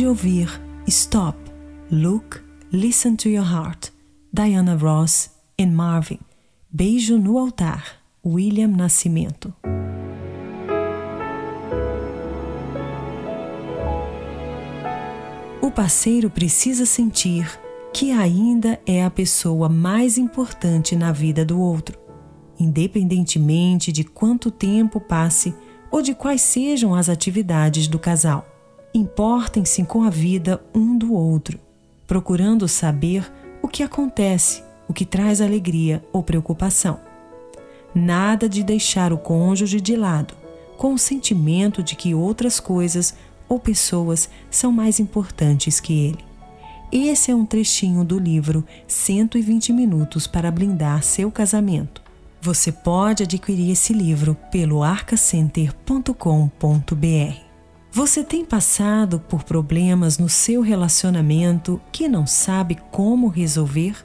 Ouvir 0.06 0.60
Stop, 0.86 1.38
Look, 1.90 2.42
Listen 2.72 3.16
to 3.16 3.28
Your 3.28 3.44
Heart, 3.44 3.92
Diana 4.32 4.76
Ross 4.76 5.30
e 5.58 5.66
Marvin. 5.66 6.20
Beijo 6.70 7.18
no 7.18 7.38
altar, 7.38 7.84
William 8.24 8.68
Nascimento. 8.68 9.52
O 15.60 15.70
parceiro 15.70 16.30
precisa 16.30 16.86
sentir 16.86 17.58
que 17.92 18.12
ainda 18.12 18.78
é 18.86 19.04
a 19.04 19.10
pessoa 19.10 19.68
mais 19.68 20.18
importante 20.18 20.94
na 20.94 21.12
vida 21.12 21.44
do 21.44 21.60
outro, 21.60 21.98
independentemente 22.58 23.90
de 23.90 24.04
quanto 24.04 24.50
tempo 24.50 25.00
passe 25.00 25.54
ou 25.90 26.02
de 26.02 26.14
quais 26.14 26.42
sejam 26.42 26.94
as 26.94 27.08
atividades 27.08 27.88
do 27.88 27.98
casal. 27.98 28.55
Importem-se 28.96 29.84
com 29.84 30.02
a 30.04 30.08
vida 30.08 30.64
um 30.74 30.96
do 30.96 31.12
outro, 31.12 31.60
procurando 32.06 32.66
saber 32.66 33.30
o 33.60 33.68
que 33.68 33.82
acontece, 33.82 34.64
o 34.88 34.94
que 34.94 35.04
traz 35.04 35.42
alegria 35.42 36.02
ou 36.14 36.22
preocupação. 36.22 36.98
Nada 37.94 38.48
de 38.48 38.64
deixar 38.64 39.12
o 39.12 39.18
cônjuge 39.18 39.82
de 39.82 39.94
lado, 39.94 40.32
com 40.78 40.94
o 40.94 40.98
sentimento 40.98 41.82
de 41.82 41.94
que 41.94 42.14
outras 42.14 42.58
coisas 42.58 43.14
ou 43.46 43.60
pessoas 43.60 44.30
são 44.50 44.72
mais 44.72 44.98
importantes 44.98 45.78
que 45.78 45.92
ele. 45.92 46.24
Esse 46.90 47.30
é 47.30 47.34
um 47.34 47.44
trechinho 47.44 48.02
do 48.02 48.18
livro 48.18 48.64
120 48.88 49.74
Minutos 49.74 50.26
para 50.26 50.50
Blindar 50.50 51.02
Seu 51.02 51.30
Casamento. 51.30 52.00
Você 52.40 52.72
pode 52.72 53.24
adquirir 53.24 53.72
esse 53.72 53.92
livro 53.92 54.34
pelo 54.50 54.82
arcacenter.com.br. 54.82 57.45
Você 57.96 58.22
tem 58.22 58.44
passado 58.44 59.18
por 59.18 59.42
problemas 59.42 60.18
no 60.18 60.28
seu 60.28 60.60
relacionamento 60.60 61.80
que 61.90 62.06
não 62.06 62.26
sabe 62.26 62.76
como 62.90 63.26
resolver? 63.26 63.96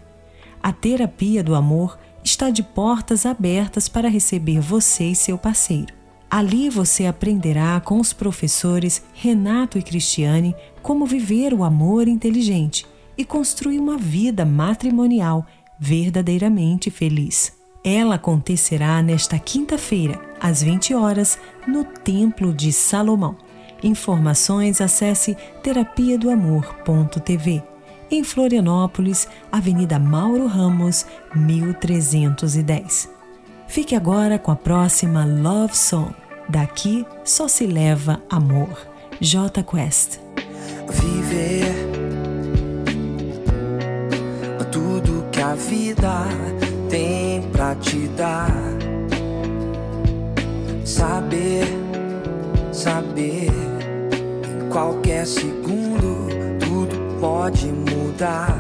A 0.64 0.72
terapia 0.72 1.44
do 1.44 1.54
amor 1.54 2.00
está 2.24 2.50
de 2.50 2.64
portas 2.64 3.26
abertas 3.26 3.90
para 3.90 4.08
receber 4.08 4.62
você 4.62 5.08
e 5.08 5.14
seu 5.14 5.38
parceiro. 5.38 5.94
Ali 6.30 6.70
você 6.70 7.06
aprenderá 7.06 7.82
com 7.82 8.00
os 8.00 8.14
professores 8.14 9.04
Renato 9.14 9.78
e 9.78 9.84
Cristiane 9.84 10.56
como 10.82 11.06
viver 11.06 11.54
o 11.54 11.62
amor 11.62 12.08
inteligente 12.08 12.88
e 13.18 13.26
construir 13.26 13.78
uma 13.78 13.98
vida 13.98 14.46
matrimonial 14.46 15.46
verdadeiramente 15.78 16.90
feliz. 16.90 17.52
Ela 17.84 18.16
acontecerá 18.16 19.02
nesta 19.02 19.38
quinta-feira, 19.38 20.18
às 20.40 20.64
20 20.64 20.94
horas, 20.94 21.38
no 21.68 21.84
Templo 21.84 22.54
de 22.54 22.72
Salomão. 22.72 23.51
Informações 23.84 24.82
acesse 24.82 25.36
terapia 25.64 26.18
do 26.18 26.30
amor.tv. 26.30 27.64
Em 28.10 28.24
Florianópolis, 28.24 29.28
Avenida 29.52 29.98
Mauro 29.98 30.48
Ramos, 30.48 31.06
1310. 31.34 33.10
Fique 33.68 33.96
agora 33.96 34.38
com 34.38 34.52
a 34.52 34.56
próxima 34.56 35.26
Love 35.26 35.76
Song. 35.76 36.14
Daqui 36.50 37.06
só 37.24 37.48
se 37.48 37.66
leva 37.66 38.22
amor. 38.30 38.88
J 39.20 39.64
Quest. 39.64 40.20
viver 40.90 41.92
tudo 44.72 45.26
que 45.32 45.42
a 45.42 45.54
vida 45.54 46.26
tem 46.90 47.42
pra 47.52 47.76
te 47.76 48.08
dar. 48.10 48.52
Saber, 50.86 51.68
saber, 52.82 53.52
em 54.44 54.70
qualquer 54.72 55.28
segundo 55.28 56.58
tudo 56.60 57.20
pode 57.20 57.68
mudar. 57.68 58.58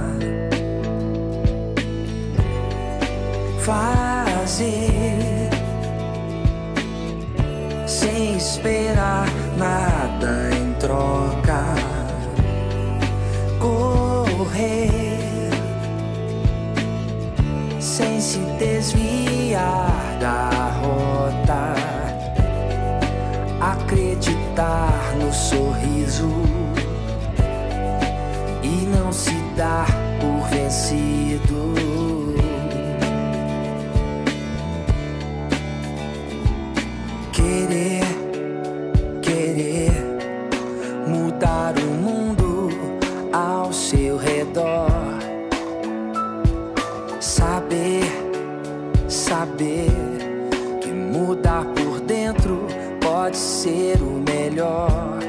Fazer 3.62 5.50
sem 7.88 8.38
esperar 8.38 9.28
nada 9.58 10.52
em 10.56 10.72
troca. 10.74 11.64
Correr 13.60 15.18
sem 17.80 18.22
se 18.22 18.38
desviar 18.60 20.18
da 20.20 20.50
rota 20.80 21.91
acreditar 23.62 25.16
no 25.20 25.32
sorriso 25.32 26.28
e 28.64 28.88
não 28.88 29.14
se 29.14 29.36
dar 29.56 29.88
por 30.20 30.50
vencido. 30.50 31.74
Querer, 37.32 38.04
querer 39.22 39.92
mudar 41.08 41.74
o 41.78 41.91
pode 53.32 53.38
ser 53.38 54.02
o 54.02 54.22
melhor. 54.28 55.21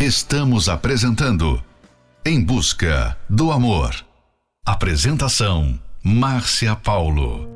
Estamos 0.00 0.68
apresentando 0.68 1.60
Em 2.24 2.40
Busca 2.40 3.18
do 3.28 3.50
Amor. 3.50 3.90
Apresentação: 4.64 5.76
Márcia 6.04 6.76
Paulo. 6.76 7.48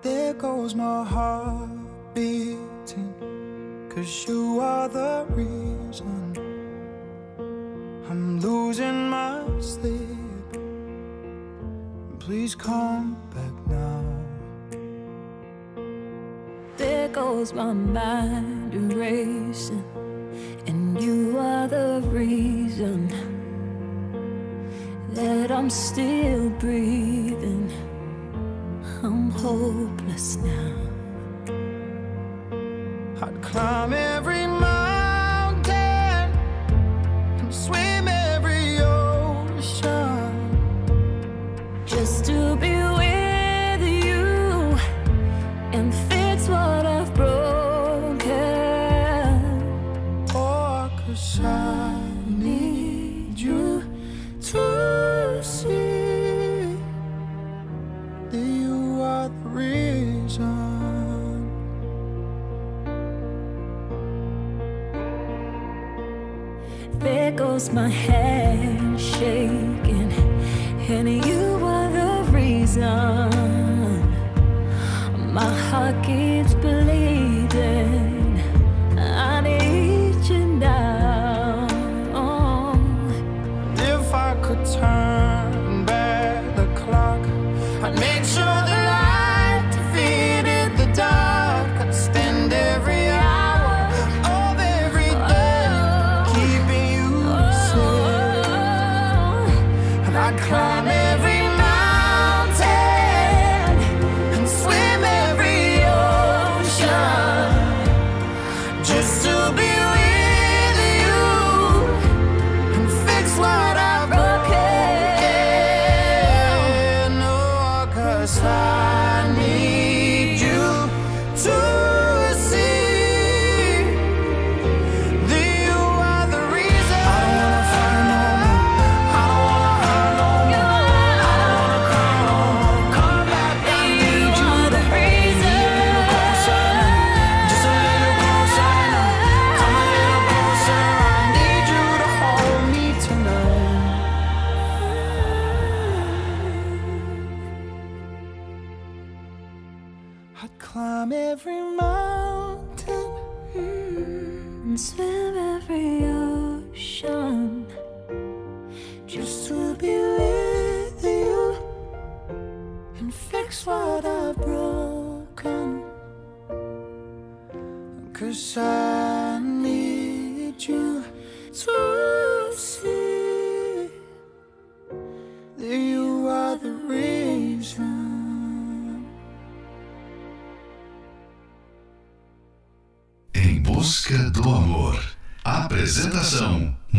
There 0.00 0.32
goes 0.32 0.72
my 0.72 1.04
heart 1.04 1.68
beating, 2.14 3.12
cause 3.94 4.24
you 4.26 4.58
are 4.62 4.88
the 4.88 5.26
reason 5.36 6.32
I'm 8.10 8.40
losing 8.40 9.10
my 9.10 9.42
sleep. 9.60 10.16
Please 12.20 12.56
come 12.56 13.18
back 13.34 13.52
now. 13.68 13.97
there 16.78 17.08
goes 17.08 17.52
my 17.52 17.72
mind 17.72 18.94
racing 18.94 19.84
And 20.66 21.02
you 21.02 21.36
are 21.38 21.66
the 21.66 22.00
reason 22.06 23.08
That 25.12 25.50
I'm 25.50 25.68
still 25.68 26.48
breathing. 26.50 27.72
I'm 29.02 29.30
hopeless 29.30 30.36
now. 30.36 30.76
I'd 33.22 33.42
climb 33.42 33.92
every 33.92 34.37
from 100.58 100.88
every 100.88 101.37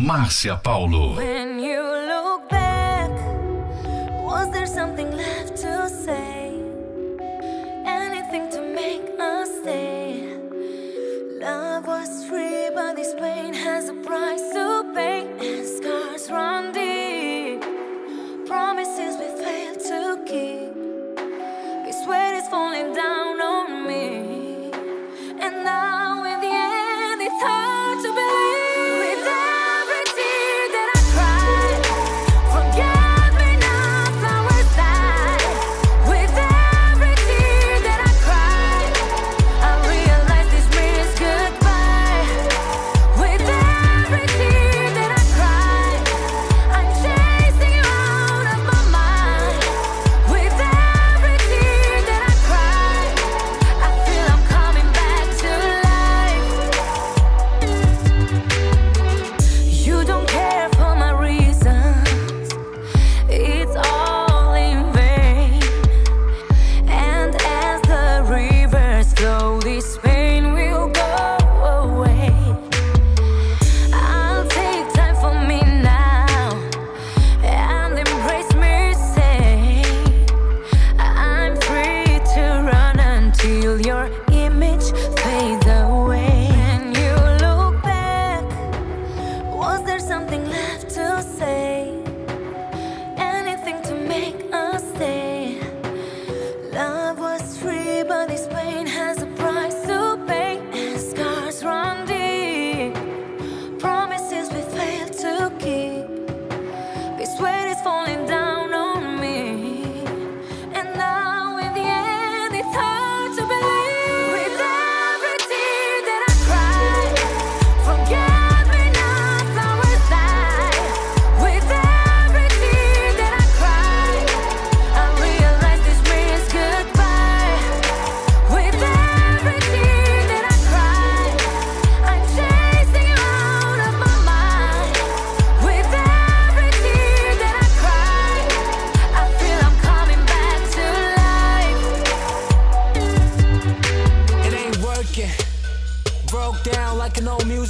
Márcia 0.10 0.56
Paulo. 0.56 1.18
When 1.18 1.59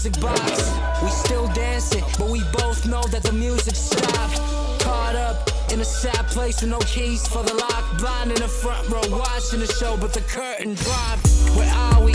music 0.10 0.22
box. 0.22 1.04
We 1.04 1.10
still 1.10 1.48
dancing, 1.50 2.04
but 2.18 2.30
we 2.30 2.42
both 2.52 2.86
know 2.86 3.04
that 3.04 3.24
the 3.24 3.34
music 3.34 3.76
stopped. 3.76 4.38
Caught 4.82 5.16
up 5.16 5.50
in 5.72 5.80
a 5.80 5.86
sad 5.86 6.26
place 6.28 6.62
with 6.62 6.70
no 6.70 6.80
keys 6.80 7.28
for 7.28 7.44
the 7.44 7.54
lock. 7.54 8.00
Blind 8.00 8.32
in 8.32 8.40
the 8.42 8.48
front 8.48 8.88
row 8.90 9.02
watching 9.10 9.60
the 9.60 9.72
show, 9.80 9.98
but 9.98 10.14
the 10.14 10.22
curtain 10.22 10.74
dropped. 10.76 11.28
Where 11.56 11.72
are 11.72 12.04
we? 12.04 12.14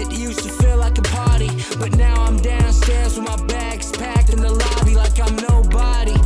It 0.00 0.12
used 0.12 0.40
to 0.40 0.48
feel 0.48 0.78
like 0.78 0.98
a 0.98 1.02
party, 1.02 1.50
but 1.78 1.96
now 1.96 2.22
I'm 2.22 2.38
downstairs 2.38 3.16
with 3.16 3.26
my 3.26 3.36
bags 3.46 3.92
packed 3.92 4.30
in 4.30 4.40
the 4.40 4.50
lobby 4.50 4.94
like 4.94 5.18
I'm 5.20 5.36
nobody. 5.36 6.16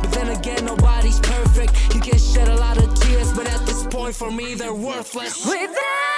But 0.00 0.12
then 0.12 0.28
again, 0.28 0.64
nobody's 0.64 1.18
perfect. 1.20 1.94
You 1.94 2.00
can 2.00 2.18
shed 2.18 2.48
a 2.48 2.56
lot 2.56 2.76
of 2.78 2.94
tears, 3.00 3.32
but 3.32 3.46
at 3.46 3.66
this 3.66 3.86
point, 3.86 4.14
for 4.14 4.30
me, 4.30 4.54
they're 4.54 4.74
worthless. 4.74 5.44
Without 5.44 6.09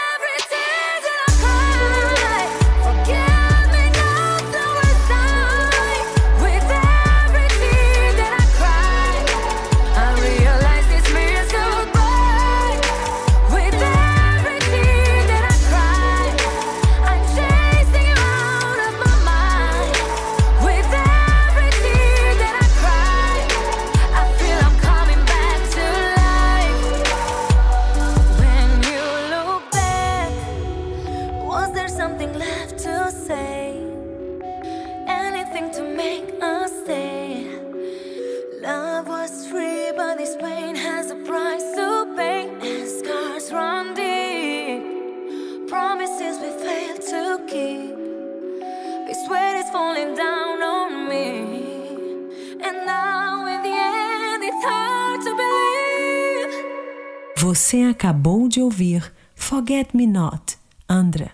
acabou 58.03 58.49
de 58.49 58.61
ouvir 58.61 59.13
Forget 59.37 59.91
Me 59.95 60.09
Not, 60.09 60.59
Andra, 60.89 61.31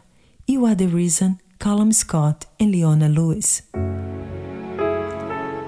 You 0.46 0.66
Are 0.66 0.76
the 0.76 0.84
Reason, 0.84 1.34
Callum 1.58 1.90
Scott 1.90 2.46
e 2.60 2.66
Leona 2.66 3.08
Lewis. 3.08 3.66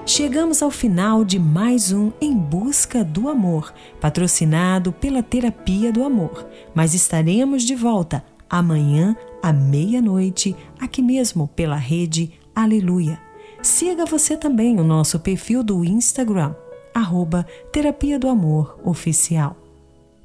Chegamos 0.05 0.61
ao 0.61 0.69
final 0.69 1.25
de 1.25 1.39
mais 1.39 1.91
um 1.91 2.11
Em 2.21 2.37
Busca 2.37 3.03
do 3.03 3.29
Amor, 3.29 3.73
patrocinado 3.99 4.91
pela 4.91 5.23
Terapia 5.23 5.91
do 5.91 6.03
Amor, 6.03 6.47
mas 6.75 6.93
estaremos 6.93 7.63
de 7.63 7.73
volta 7.73 8.23
amanhã 8.47 9.17
à 9.41 9.51
meia-noite, 9.51 10.55
aqui 10.79 11.01
mesmo 11.01 11.47
pela 11.47 11.77
rede 11.77 12.31
Aleluia. 12.55 13.19
Siga 13.63 14.05
você 14.05 14.37
também 14.37 14.79
o 14.79 14.83
nosso 14.83 15.19
perfil 15.19 15.63
do 15.63 15.83
Instagram, 15.83 16.53
arroba 16.93 17.43
Terapia 17.73 18.19
do 18.19 18.29
Amor 18.29 18.79
Oficial. 18.85 19.60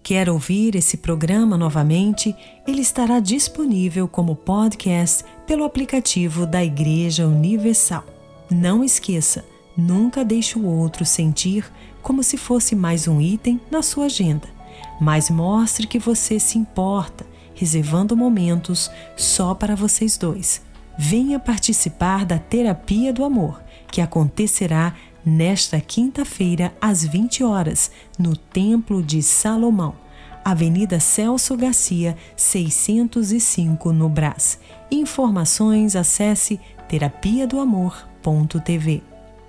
Quer 0.07 0.31
ouvir 0.31 0.77
esse 0.77 0.99
programa 0.99 1.59
novamente? 1.59 2.33
Ele 2.65 2.81
estará 2.81 3.19
disponível 3.19 4.07
como 4.07 4.37
podcast 4.37 5.25
pelo 5.49 5.65
aplicativo 5.65 6.47
da 6.47 6.65
Igreja 6.65 7.27
Universal. 7.27 8.05
Não 8.49 8.85
esqueça, 8.85 9.45
nunca 9.77 10.25
deixe 10.25 10.57
o 10.57 10.65
outro 10.65 11.05
sentir 11.05 11.69
como 12.03 12.23
se 12.23 12.37
fosse 12.37 12.77
mais 12.77 13.09
um 13.09 13.21
item 13.21 13.61
na 13.69 13.83
sua 13.83 14.05
agenda, 14.05 14.49
mas 15.01 15.29
mostre 15.29 15.89
que 15.89 15.99
você 15.99 16.39
se 16.39 16.57
importa, 16.57 17.27
reservando 17.53 18.17
momentos 18.17 18.89
só 19.17 19.57
para 19.57 19.75
vocês 19.75 20.17
dois. 20.17 20.63
Venha 20.97 21.41
participar 21.41 22.25
da 22.25 22.39
Terapia 22.39 23.13
do 23.13 23.25
Amor, 23.25 23.61
que 23.91 24.01
acontecerá 24.01 24.95
nesta 25.27 25.81
quinta-feira, 25.81 26.73
às 26.81 27.05
20 27.05 27.43
horas, 27.43 27.91
no 28.17 28.37
Templo 28.37 29.03
de 29.03 29.21
Salomão, 29.21 29.97
Avenida 30.45 31.01
Celso 31.01 31.57
Garcia, 31.57 32.17
605, 32.37 33.93
no 33.93 34.09
Brás. 34.09 34.61
Informações 34.89 35.97
acesse 35.97 36.61
terapia 36.89 37.45
do 37.45 37.59
amor.tv. 37.59 39.03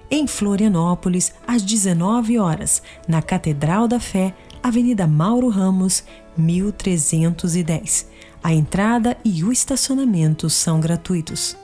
Em 0.09 0.25
Florianópolis, 0.25 1.31
às 1.45 1.61
19 1.61 2.39
horas, 2.39 2.81
na 3.07 3.21
Catedral 3.21 3.87
da 3.87 3.99
Fé, 3.99 4.33
Avenida 4.63 5.05
Mauro 5.05 5.49
Ramos, 5.49 6.03
1310. 6.35 8.09
A 8.43 8.51
entrada 8.51 9.15
e 9.23 9.43
o 9.43 9.51
estacionamento 9.51 10.49
são 10.49 10.79
gratuitos. 10.79 11.55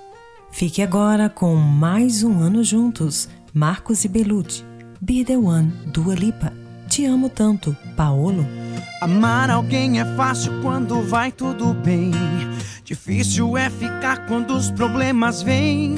Fique 0.51 0.83
agora 0.83 1.29
com 1.29 1.55
mais 1.55 2.21
um 2.21 2.37
ano 2.37 2.63
juntos 2.63 3.27
Marcos 3.55 4.03
e 4.03 4.07
Belucci, 4.07 4.65
Be 4.99 5.23
The 5.23 5.37
One, 5.37 5.71
Dua 5.85 6.15
Lipa, 6.15 6.51
Te 6.89 7.05
Amo 7.05 7.29
Tanto, 7.29 7.77
Paolo. 7.95 8.43
Amar 8.99 9.51
alguém 9.51 9.99
é 9.99 10.05
fácil 10.15 10.59
quando 10.63 11.03
vai 11.03 11.31
tudo 11.31 11.71
bem. 11.71 12.09
Difícil 12.83 13.55
é 13.55 13.69
ficar 13.69 14.25
quando 14.25 14.55
os 14.55 14.71
problemas 14.71 15.43
vêm. 15.43 15.93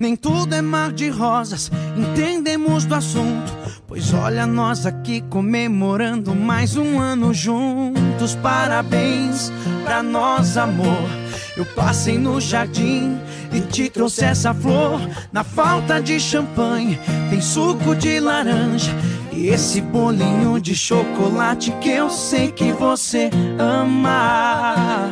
Nem 0.00 0.16
tudo 0.16 0.54
é 0.54 0.62
mar 0.62 0.90
de 0.90 1.10
rosas, 1.10 1.70
entendemos 1.94 2.86
do 2.86 2.94
assunto. 2.94 3.52
Pois 3.86 4.14
olha 4.14 4.46
nós 4.46 4.86
aqui 4.86 5.20
comemorando 5.20 6.34
mais 6.34 6.74
um 6.74 6.98
ano 6.98 7.34
juntos. 7.34 8.34
Parabéns 8.36 9.52
pra 9.84 10.02
nós, 10.02 10.56
amor. 10.56 11.06
Eu 11.54 11.66
passei 11.66 12.16
no 12.16 12.40
jardim 12.40 13.18
e 13.52 13.60
te 13.60 13.88
trouxe 13.88 14.24
essa 14.24 14.52
flor. 14.54 15.00
Na 15.32 15.44
falta 15.44 16.00
de 16.00 16.18
champanhe, 16.18 16.98
tem 17.30 17.40
suco 17.40 17.94
de 17.94 18.20
laranja. 18.20 18.92
E 19.32 19.48
esse 19.48 19.80
bolinho 19.80 20.60
de 20.60 20.74
chocolate 20.74 21.70
que 21.80 21.90
eu 21.90 22.10
sei 22.10 22.50
que 22.50 22.72
você 22.72 23.30
ama. 23.58 25.10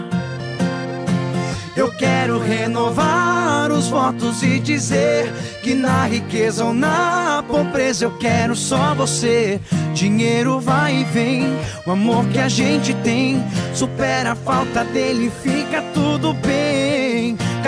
Eu 1.77 1.93
quero 1.93 2.39
renovar 2.39 3.71
os 3.71 3.89
votos 3.89 4.43
e 4.43 4.59
dizer 4.59 5.31
que 5.63 5.75
na 5.75 6.07
riqueza 6.07 6.65
ou 6.65 6.73
na 6.73 7.45
pobreza 7.47 8.05
eu 8.05 8.17
quero 8.19 8.57
só 8.57 8.95
você. 8.95 9.61
Dinheiro 9.95 10.59
vai 10.61 11.01
e 11.01 11.05
vem, 11.05 11.45
o 11.87 11.93
amor 11.93 12.27
que 12.29 12.39
a 12.39 12.49
gente 12.49 12.95
tem 12.97 13.43
supera 13.75 14.33
a 14.33 14.37
falta 14.37 14.85
dele, 14.85 15.31
fica 15.43 15.83
tudo. 15.95 16.36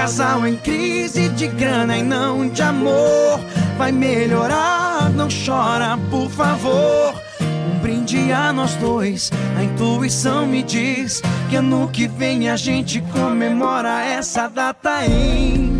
Casal 0.09 0.49
em 0.49 0.57
crise 0.57 1.29
de 1.29 1.49
grana 1.49 1.99
e 1.99 2.03
não 2.03 2.49
de 2.49 2.63
amor, 2.63 3.39
vai 3.77 3.93
melhorar, 3.93 5.11
não 5.11 5.29
chora, 5.29 5.99
por 6.09 6.31
favor 6.31 7.15
um 7.43 7.79
brinde 7.81 8.33
a 8.33 8.51
nós 8.51 8.75
dois. 8.77 9.31
A 9.55 9.63
intuição 9.63 10.47
me 10.47 10.63
diz 10.63 11.21
que 11.51 11.57
ano 11.57 11.87
que 11.89 12.09
vem 12.09 12.49
a 12.49 12.57
gente 12.57 13.03
comemora 13.13 14.03
essa 14.03 14.49
data 14.49 15.05
em 15.05 15.75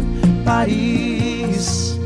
Paris. 0.45 1.98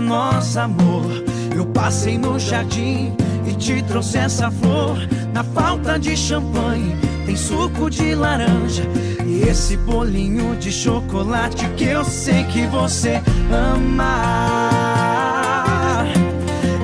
Nosso 0.00 0.60
amor. 0.60 1.24
Eu 1.54 1.64
passei 1.66 2.18
no 2.18 2.38
jardim 2.38 3.14
e 3.46 3.52
te 3.54 3.82
trouxe 3.82 4.18
essa 4.18 4.50
flor. 4.50 4.98
Na 5.32 5.42
falta 5.42 5.98
de 5.98 6.16
champanhe, 6.16 6.94
tem 7.24 7.36
suco 7.36 7.88
de 7.88 8.14
laranja. 8.14 8.82
E 9.24 9.42
esse 9.42 9.76
bolinho 9.76 10.56
de 10.56 10.70
chocolate 10.70 11.68
que 11.76 11.84
eu 11.84 12.04
sei 12.04 12.44
que 12.44 12.66
você 12.66 13.22
ama. 13.50 14.16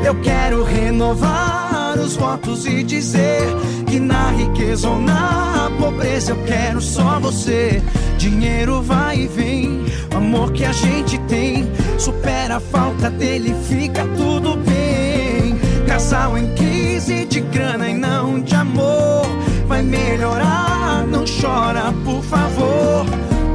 Eu 0.05 0.15
quero 0.21 0.65
renovar 0.65 1.99
os 1.99 2.17
votos 2.17 2.67
e 2.67 2.83
dizer 2.83 3.43
que 3.89 4.01
na 4.01 4.31
riqueza 4.31 4.89
ou 4.89 4.99
na 4.99 5.71
pobreza 5.79 6.33
eu 6.33 6.45
quero 6.45 6.81
só 6.81 7.21
você. 7.21 7.83
Dinheiro 8.19 8.83
vai 8.83 9.21
e 9.21 9.27
vem, 9.27 9.85
amor 10.15 10.53
que 10.53 10.65
a 10.65 10.73
gente 10.73 11.19
tem 11.21 11.71
supera 12.03 12.57
a 12.57 12.61
falta 12.61 13.09
dele, 13.09 13.55
fica 13.69 14.05
tudo 14.17 14.57
bem. 14.57 15.57
Casal 15.87 16.37
em 16.37 16.53
crise 16.55 17.25
de 17.27 17.41
grana 17.41 17.89
e 17.89 17.95
não 17.95 18.41
de 18.41 18.57
amor. 18.57 19.25
Vai 19.69 19.83
melhorar, 19.83 21.07
não 21.07 21.25
chora, 21.25 21.93
por 22.05 22.21
favor. 22.25 23.07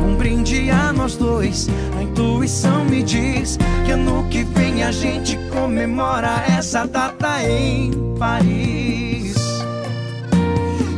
Um 0.02 0.16
brinde 0.16 0.70
a 0.70 0.94
nós 0.94 1.18
dois. 1.18 1.68
A 1.98 2.04
intuição 2.04 2.86
me 2.86 3.04
diz 3.04 3.60
que 3.86 3.92
ano 3.92 4.26
que 4.30 4.44
vem 4.44 4.82
a 4.82 4.92
gente 4.94 5.38
comemora 5.52 6.46
essa 6.48 6.88
data 6.88 7.44
em 7.44 7.92
Paris. 8.18 9.36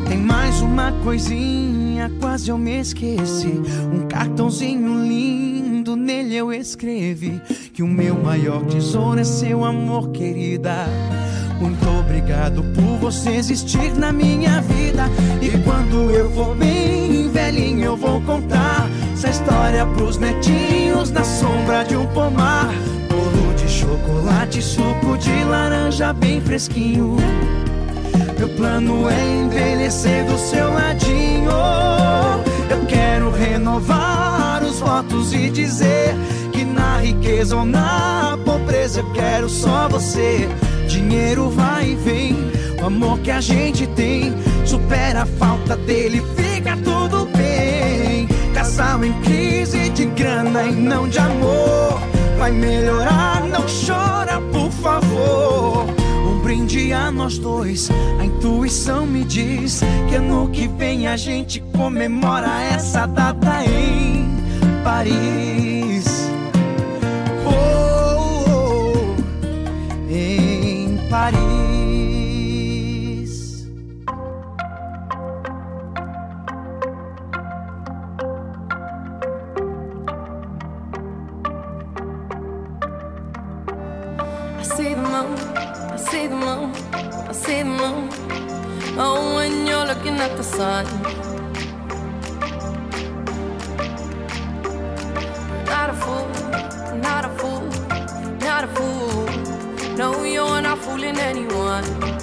Tem 0.07 0.19
mais 0.19 0.61
uma 0.61 0.91
coisinha, 1.03 2.11
quase 2.19 2.51
eu 2.51 2.59
me 2.59 2.79
esqueci. 2.79 3.59
Um 3.91 4.07
cartãozinho 4.07 5.01
lindo, 5.03 5.68
nele 5.95 6.35
eu 6.35 6.51
escrevi 6.51 7.41
que 7.73 7.83
o 7.83 7.87
meu 7.87 8.15
maior 8.15 8.63
tesouro 8.65 9.19
é 9.19 9.23
seu 9.23 9.63
amor, 9.63 10.09
querida. 10.09 10.87
Muito 11.59 11.85
obrigado 11.99 12.63
por 12.73 12.97
você 12.99 13.31
existir 13.31 13.93
na 13.95 14.11
minha 14.11 14.61
vida. 14.61 15.09
E 15.41 15.49
quando 15.63 16.09
eu 16.11 16.31
for 16.31 16.55
bem 16.55 17.29
velhinho, 17.29 17.83
eu 17.83 17.97
vou 17.97 18.21
contar 18.21 18.89
essa 19.13 19.29
história 19.29 19.85
pros 19.85 20.17
netinhos 20.17 21.11
na 21.11 21.23
sombra 21.23 21.83
de 21.83 21.95
um 21.97 22.07
pomar. 22.07 22.69
Bolo 23.09 23.53
de 23.55 23.67
chocolate, 23.67 24.61
suco 24.61 25.17
de 25.17 25.43
laranja 25.43 26.13
bem 26.13 26.39
fresquinho. 26.39 27.17
Meu 28.37 28.47
plano 28.49 29.09
é 29.09 29.43
envelhecer 29.43 30.23
do 30.25 30.37
seu 30.37 30.73
ladinho. 30.73 31.51
Eu 32.69 32.85
quero 32.87 33.29
renovar 33.31 34.08
os 34.89 34.95
votos 35.03 35.33
e 35.33 35.49
dizer 35.49 36.15
que 36.51 36.65
na 36.65 36.97
riqueza 36.97 37.55
ou 37.55 37.63
na 37.63 38.37
pobreza 38.43 39.01
eu 39.01 39.11
quero 39.11 39.47
só 39.47 39.87
você. 39.87 40.49
Dinheiro 40.87 41.49
vai 41.49 41.91
e 41.91 41.95
vem, 41.95 42.35
o 42.81 42.87
amor 42.87 43.19
que 43.19 43.29
a 43.29 43.39
gente 43.39 43.85
tem 43.87 44.33
supera 44.65 45.21
a 45.21 45.25
falta 45.25 45.77
dele, 45.77 46.23
fica 46.35 46.75
tudo 46.77 47.27
bem. 47.37 48.27
Casal 48.53 49.05
em 49.05 49.13
crise 49.21 49.89
de 49.89 50.05
grana 50.05 50.63
e 50.63 50.71
não 50.71 51.07
de 51.07 51.19
amor, 51.19 52.01
vai 52.39 52.51
melhorar, 52.51 53.43
não 53.43 53.63
chora, 53.85 54.41
por 54.51 54.71
favor. 54.71 55.85
Um 56.27 56.39
brinde 56.41 56.91
a 56.91 57.11
nós 57.11 57.37
dois, 57.37 57.89
a 58.19 58.25
intuição 58.25 59.05
me 59.05 59.23
diz 59.23 59.81
que 60.09 60.15
ano 60.15 60.49
que 60.49 60.67
vem 60.67 61.07
a 61.07 61.15
gente 61.15 61.61
comemora 61.73 62.63
essa 62.63 63.05
data 63.05 63.63
em 63.65 64.18
Paris. 64.83 66.29
Paris. 71.09 71.49
I 84.57 84.63
see 84.63 84.93
the 84.93 85.01
moon, 85.01 85.33
I 85.91 85.97
see 85.97 86.27
the 86.27 86.35
moon, 86.35 86.71
I 87.27 87.31
see 87.33 87.59
the 87.59 87.65
moon. 87.65 88.09
Oh, 88.97 89.35
when 89.35 89.65
you're 89.65 89.85
looking 89.85 90.19
at 90.19 90.37
the 90.37 90.43
sun. 90.43 91.28
Fooling 100.89 101.19
anyone. 101.19 102.18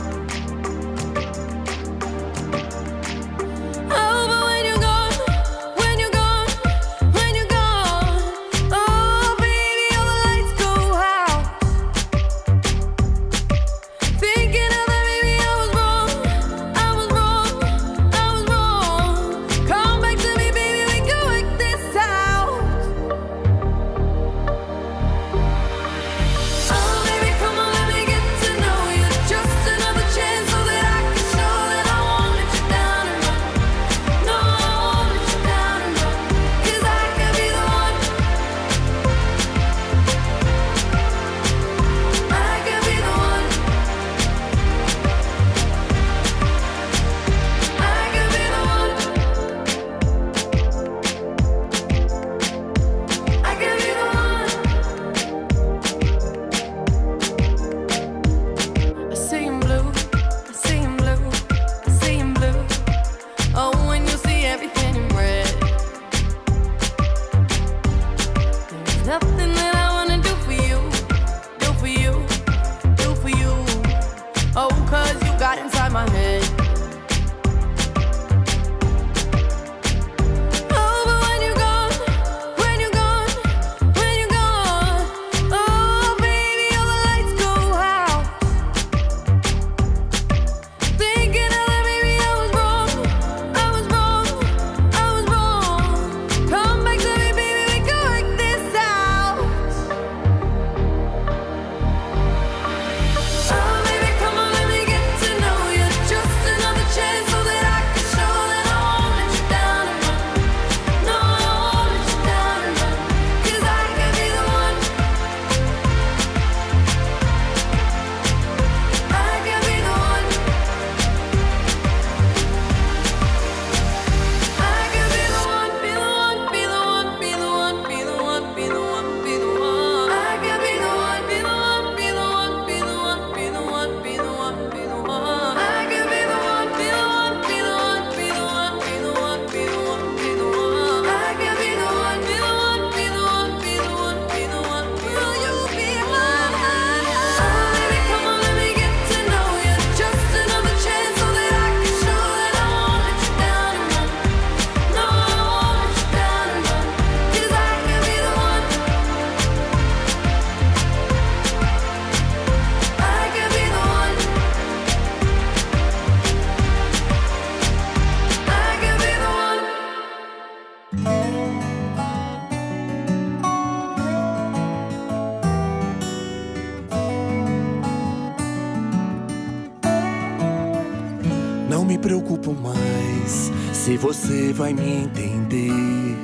Vai 184.56 184.72
me 184.72 185.04
entender. 185.04 186.16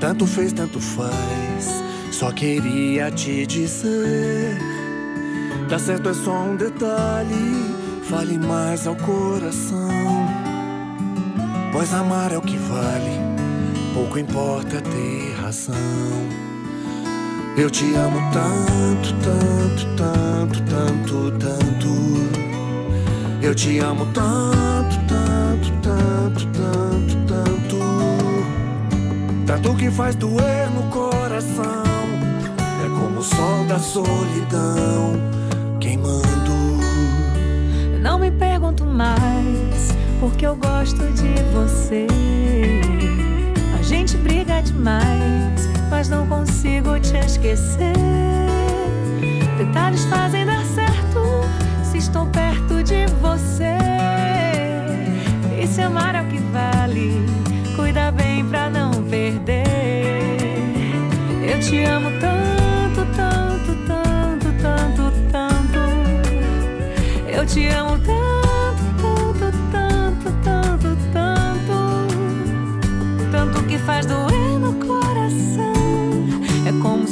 Tanto 0.00 0.26
fez, 0.26 0.52
tanto 0.52 0.80
faz. 0.80 1.82
Só 2.10 2.32
queria 2.32 3.10
te 3.12 3.46
dizer. 3.46 4.58
Tá 5.68 5.78
certo, 5.78 6.08
é 6.08 6.14
só 6.14 6.32
um 6.32 6.56
detalhe. 6.56 7.74
Fale 8.02 8.36
mais 8.38 8.86
ao 8.86 8.96
coração. 8.96 9.88
Pois 11.72 11.94
amar 11.94 12.32
é 12.32 12.38
o 12.38 12.42
que 12.42 12.56
vale. 12.56 13.20
Pouco 13.94 14.18
importa 14.18 14.80
ter 14.80 15.40
razão. 15.40 15.74
Eu 17.56 17.70
te 17.70 17.94
amo 17.94 18.18
tanto, 18.32 19.14
tanto, 19.22 19.86
tanto, 19.96 20.62
tanto, 20.64 21.30
tanto. 21.38 21.86
Eu 23.40 23.54
te 23.54 23.78
amo 23.78 24.06
tanto, 24.06 24.96
tanto, 25.06 25.72
tanto, 25.80 26.46
tanto, 26.48 26.85
tanto. 27.26 27.78
Tanto 29.46 29.74
que 29.76 29.90
faz 29.90 30.14
doer 30.14 30.70
no 30.70 30.82
coração. 30.90 31.84
É 32.84 32.88
como 32.88 33.20
o 33.20 33.22
sol 33.22 33.64
da 33.66 33.78
solidão 33.78 35.14
queimando. 35.80 36.22
Não 38.00 38.18
me 38.18 38.30
pergunto 38.30 38.84
mais, 38.84 39.94
porque 40.20 40.46
eu 40.46 40.56
gosto 40.56 41.04
de 41.12 41.34
você. 41.52 42.06
A 43.78 43.82
gente 43.82 44.16
briga 44.16 44.62
demais, 44.62 45.68
mas 45.90 46.08
não 46.08 46.26
consigo 46.26 46.98
te 47.00 47.16
esquecer. 47.16 47.92
Detalhes 49.58 50.04
fazem 50.06 50.44
dar 50.44 50.64
certo 50.64 51.20
se 51.82 51.98
estou 51.98 52.26
perto 52.26 52.82
de 52.82 53.06
você. 53.20 53.76
Amar 55.86 56.16
é 56.16 56.22
o 56.22 56.25
que 56.25 56.25
vale, 56.56 57.12
cuida 57.76 58.10
bem 58.10 58.44
pra 58.46 58.70
não 58.70 58.90
perder. 59.04 60.36
Eu 61.42 61.60
te 61.60 61.84
amo 61.84 62.10
tanto, 62.18 63.04
tanto, 63.14 63.74
tanto, 63.86 64.52
tanto, 64.62 65.12
tanto. 65.30 65.78
Eu 67.28 67.44
te 67.44 67.66
amo 67.68 67.98
tanto, 67.98 68.84
tanto, 69.02 69.52
tanto, 69.70 70.32
tanto, 70.44 70.88
tanto. 71.12 71.76
Tanto 73.30 73.62
que 73.64 73.78
faz 73.78 74.06
doer 74.06 74.58
no 74.58 74.72
coração. 74.86 75.74
É 76.66 76.72
como 76.82 77.04
o 77.04 77.08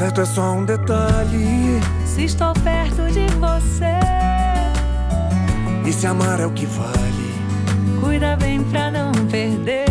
certo, 0.00 0.22
é 0.22 0.24
só 0.24 0.52
um 0.52 0.64
detalhe. 0.64 1.78
Se 2.06 2.24
estou 2.24 2.54
perto 2.64 3.02
de 3.12 3.26
você, 3.36 4.00
E 5.84 5.92
se 5.92 6.06
amar 6.06 6.40
é 6.40 6.46
o 6.46 6.50
que 6.52 6.64
vale. 6.64 7.34
cuida 8.00 8.34
bem 8.36 8.62
pra 8.62 8.90
não 8.90 9.12
perder. 9.30 9.84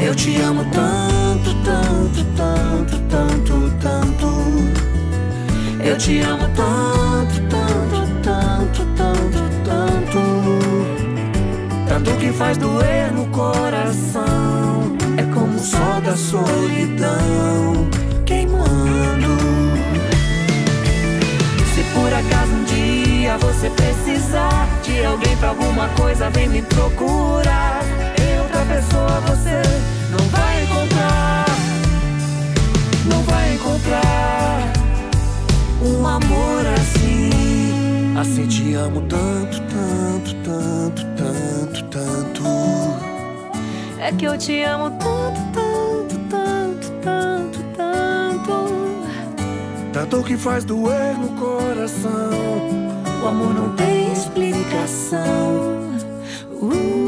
Eu 0.00 0.14
te 0.14 0.40
amo 0.42 0.64
tanto, 0.70 1.52
tanto, 1.64 2.24
tanto, 2.36 2.98
tanto, 3.08 3.72
tanto. 3.80 4.28
Eu 5.84 5.98
te 5.98 6.20
amo 6.20 6.48
tanto, 6.54 7.40
tanto, 7.48 8.06
tanto, 8.22 8.86
tanto, 8.96 9.40
tanto. 9.64 10.20
Tanto 11.88 12.10
que 12.20 12.32
faz 12.32 12.56
doer 12.58 13.12
no 13.12 13.26
coração. 13.26 14.96
É 15.16 15.24
como 15.34 15.56
o 15.56 15.58
sol 15.58 16.00
da 16.00 16.16
solidão 16.16 17.90
Se 21.74 21.82
por 21.94 22.12
acaso 22.12 22.52
um 22.52 22.64
dia 22.64 23.38
você 23.38 23.70
precisar 23.70 24.68
de 24.82 25.04
alguém 25.04 25.36
pra 25.36 25.50
alguma 25.50 25.88
coisa, 25.90 26.28
vem 26.30 26.48
me 26.48 26.62
procurar. 26.62 27.80
Em 28.20 28.40
outra 28.40 28.64
pessoa 28.66 29.20
você 29.20 29.62
não 30.10 30.26
vai 30.28 30.62
encontrar. 30.64 31.44
Não 33.06 33.22
vai 33.22 33.54
encontrar 33.54 34.72
um 35.82 36.06
amor 36.06 36.66
assim. 36.78 38.14
Assim 38.20 38.46
te 38.46 38.74
amo 38.74 39.00
tanto, 39.02 39.62
tanto, 39.62 40.34
tanto, 40.44 41.06
tanto, 41.16 41.84
tanto. 41.84 42.42
É 43.98 44.12
que 44.12 44.26
eu 44.26 44.36
te 44.36 44.62
amo 44.62 44.90
tanto, 44.90 45.40
tanto, 45.54 45.69
Tanto 49.92 50.22
que 50.22 50.36
faz 50.36 50.64
doer 50.64 51.18
no 51.18 51.28
coração. 51.30 52.30
O 53.22 53.26
amor 53.26 53.54
não 53.54 53.74
tem 53.74 54.12
explicação. 54.12 55.20
Uh, 56.52 57.00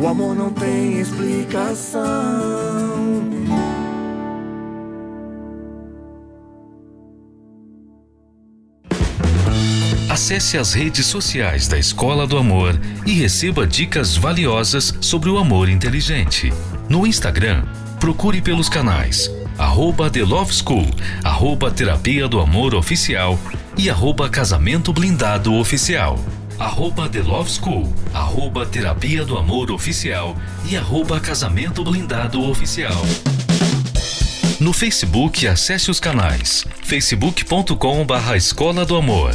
O 0.00 0.06
amor 0.06 0.36
não 0.36 0.50
tem 0.50 1.00
explicação. 1.00 2.02
Acesse 10.10 10.58
as 10.58 10.74
redes 10.74 11.06
sociais 11.06 11.66
da 11.66 11.78
Escola 11.78 12.26
do 12.26 12.36
Amor 12.36 12.78
e 13.06 13.12
receba 13.12 13.66
dicas 13.66 14.16
valiosas 14.16 14.94
sobre 15.00 15.30
o 15.30 15.38
amor 15.38 15.68
inteligente. 15.70 16.52
No 16.88 17.06
Instagram, 17.06 17.64
procure 17.98 18.42
pelos 18.42 18.68
canais 18.68 19.30
arroba 19.58 20.10
The 20.10 20.22
Love 20.22 20.52
School, 20.52 20.86
arroba 21.22 21.70
Terapia 21.70 22.26
do 22.28 22.40
Amor 22.40 22.74
Oficial 22.74 23.38
e 23.76 23.88
arroba 23.88 24.28
Casamento 24.28 24.92
Blindado 24.92 25.54
Oficial. 25.54 26.18
Arroba 26.58 27.08
The 27.08 27.22
Love 27.22 27.50
School, 27.50 27.92
arroba 28.12 28.66
Terapia 28.66 29.24
do 29.24 29.36
Amor 29.36 29.70
Oficial 29.70 30.36
e 30.68 30.76
arroba 30.76 31.20
Casamento 31.20 31.84
Blindado 31.84 32.42
Oficial. 32.48 33.02
No 34.60 34.72
Facebook, 34.72 35.46
acesse 35.46 35.90
os 35.90 35.98
canais 35.98 36.64
facebook.com 36.84 38.04
barra 38.06 38.36
Escola 38.36 38.84
do 38.84 38.96
Amor, 38.96 39.34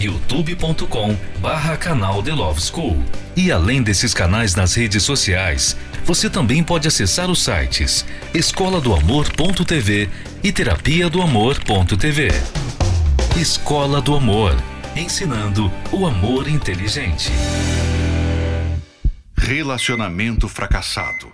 youtube.com 0.00 1.14
barra 1.40 1.76
canal 1.76 2.22
The 2.22 2.32
Love 2.32 2.60
School. 2.60 3.02
E 3.36 3.52
além 3.52 3.82
desses 3.82 4.14
canais 4.14 4.54
nas 4.54 4.74
redes 4.74 5.02
sociais, 5.02 5.76
você 6.04 6.30
também 6.30 6.64
pode 6.64 6.88
acessar 6.88 7.30
os 7.30 7.42
sites 7.42 8.04
escola 8.32 8.80
do 8.80 8.94
amor.tv 8.94 10.08
e 10.42 10.50
terapia 10.52 11.10
do 11.10 11.20
amor.tv. 11.20 12.28
Escola 13.36 14.00
do 14.00 14.16
Amor, 14.16 14.56
ensinando 14.96 15.70
o 15.92 16.06
amor 16.06 16.48
inteligente. 16.48 17.30
Relacionamento 19.36 20.48
fracassado. 20.48 21.32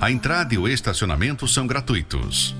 A 0.00 0.10
entrada 0.10 0.54
e 0.54 0.58
o 0.58 0.68
estacionamento 0.68 1.48
são 1.48 1.66
gratuitos. 1.66 2.54